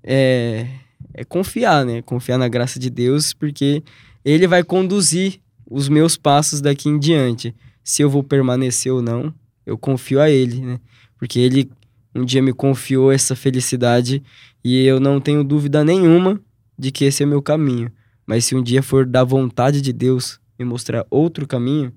[0.00, 0.64] é,
[1.12, 2.02] é confiar, né?
[2.02, 3.82] Confiar na graça de Deus, porque
[4.24, 7.52] Ele vai conduzir os meus passos daqui em diante.
[7.82, 9.34] Se eu vou permanecer ou não,
[9.68, 10.80] eu confio a ele, né?
[11.18, 11.70] Porque ele
[12.14, 14.22] um dia me confiou essa felicidade
[14.64, 16.40] e eu não tenho dúvida nenhuma
[16.76, 17.92] de que esse é o meu caminho.
[18.26, 21.92] Mas se um dia for da vontade de Deus me mostrar outro caminho,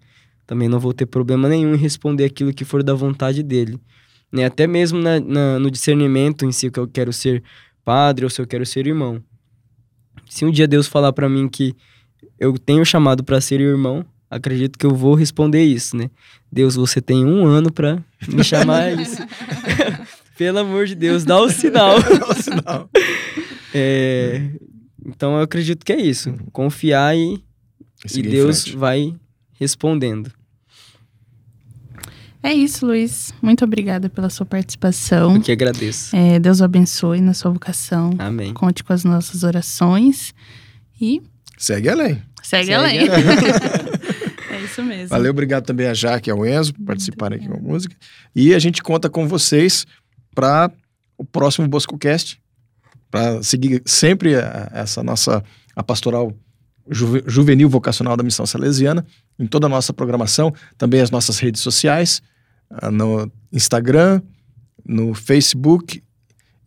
[0.45, 3.79] também não vou ter problema nenhum em responder aquilo que for da vontade dele.
[4.31, 4.45] Né?
[4.45, 7.41] Até mesmo na, na, no discernimento em si, que eu quero ser
[7.85, 9.23] padre ou se eu quero ser irmão.
[10.29, 11.73] Se um dia Deus falar para mim que
[12.37, 16.09] eu tenho chamado para ser irmão, acredito que eu vou responder isso, né?
[16.49, 19.21] Deus, você tem um ano para me chamar isso.
[20.37, 22.01] Pelo amor de Deus, dá o sinal.
[22.01, 22.89] dá o sinal.
[23.75, 24.49] é,
[25.05, 26.29] então eu acredito que é isso.
[26.29, 26.37] Uhum.
[26.51, 27.43] Confiar e,
[28.11, 29.13] e Deus vai
[29.59, 30.31] respondendo.
[32.43, 33.31] É isso, Luiz.
[33.39, 35.35] Muito obrigada pela sua participação.
[35.35, 36.15] Eu que agradeço.
[36.15, 38.15] É, Deus o abençoe na sua vocação.
[38.17, 38.51] Amém.
[38.53, 40.33] Conte com as nossas orações
[40.99, 41.21] e.
[41.55, 42.19] Segue além.
[42.41, 43.07] Segue, Segue além.
[43.07, 43.21] além.
[44.61, 45.07] É isso mesmo.
[45.09, 47.95] Valeu, obrigado também a Jaque e ao Enzo por participarem aqui com a música.
[48.35, 49.85] E a gente conta com vocês
[50.33, 50.71] para
[51.17, 52.39] o próximo BoscoCast,
[53.09, 55.43] para seguir sempre a, essa nossa
[55.75, 56.33] a pastoral
[56.89, 59.05] juve, juvenil vocacional da Missão Salesiana,
[59.39, 62.21] em toda a nossa programação, também as nossas redes sociais,
[62.69, 64.21] ah, no Instagram,
[64.85, 66.03] no Facebook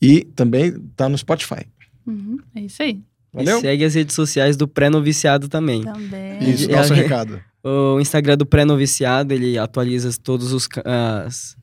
[0.01, 1.67] e também está no Spotify.
[2.07, 3.01] Uhum, é isso aí.
[3.33, 3.59] Valeu?
[3.59, 5.83] E segue as redes sociais do pré-noviciado também.
[5.83, 6.51] Também.
[6.51, 7.41] Isso, nosso recado.
[7.65, 10.53] O Instagram do pré-noviciado, ele atualiza todas
[10.85, 11.57] as,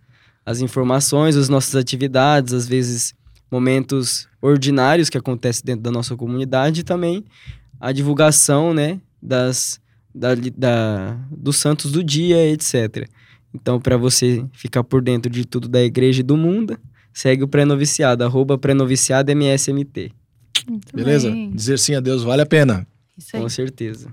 [0.43, 3.14] as informações, as nossas atividades, às vezes
[3.52, 7.24] momentos ordinários que acontecem dentro da nossa comunidade e também
[7.80, 9.80] a divulgação, né, das,
[10.14, 13.08] da, da, dos santos do dia, etc.
[13.54, 16.80] Então, para você ficar por dentro de tudo da igreja e do mundo,
[17.14, 20.12] segue o pré-noviciado, arroba pré-noviciado MSMT.
[20.68, 21.30] Muito Beleza?
[21.30, 21.52] Bem.
[21.52, 22.88] Dizer sim a Deus vale a pena.
[23.32, 24.12] Com certeza.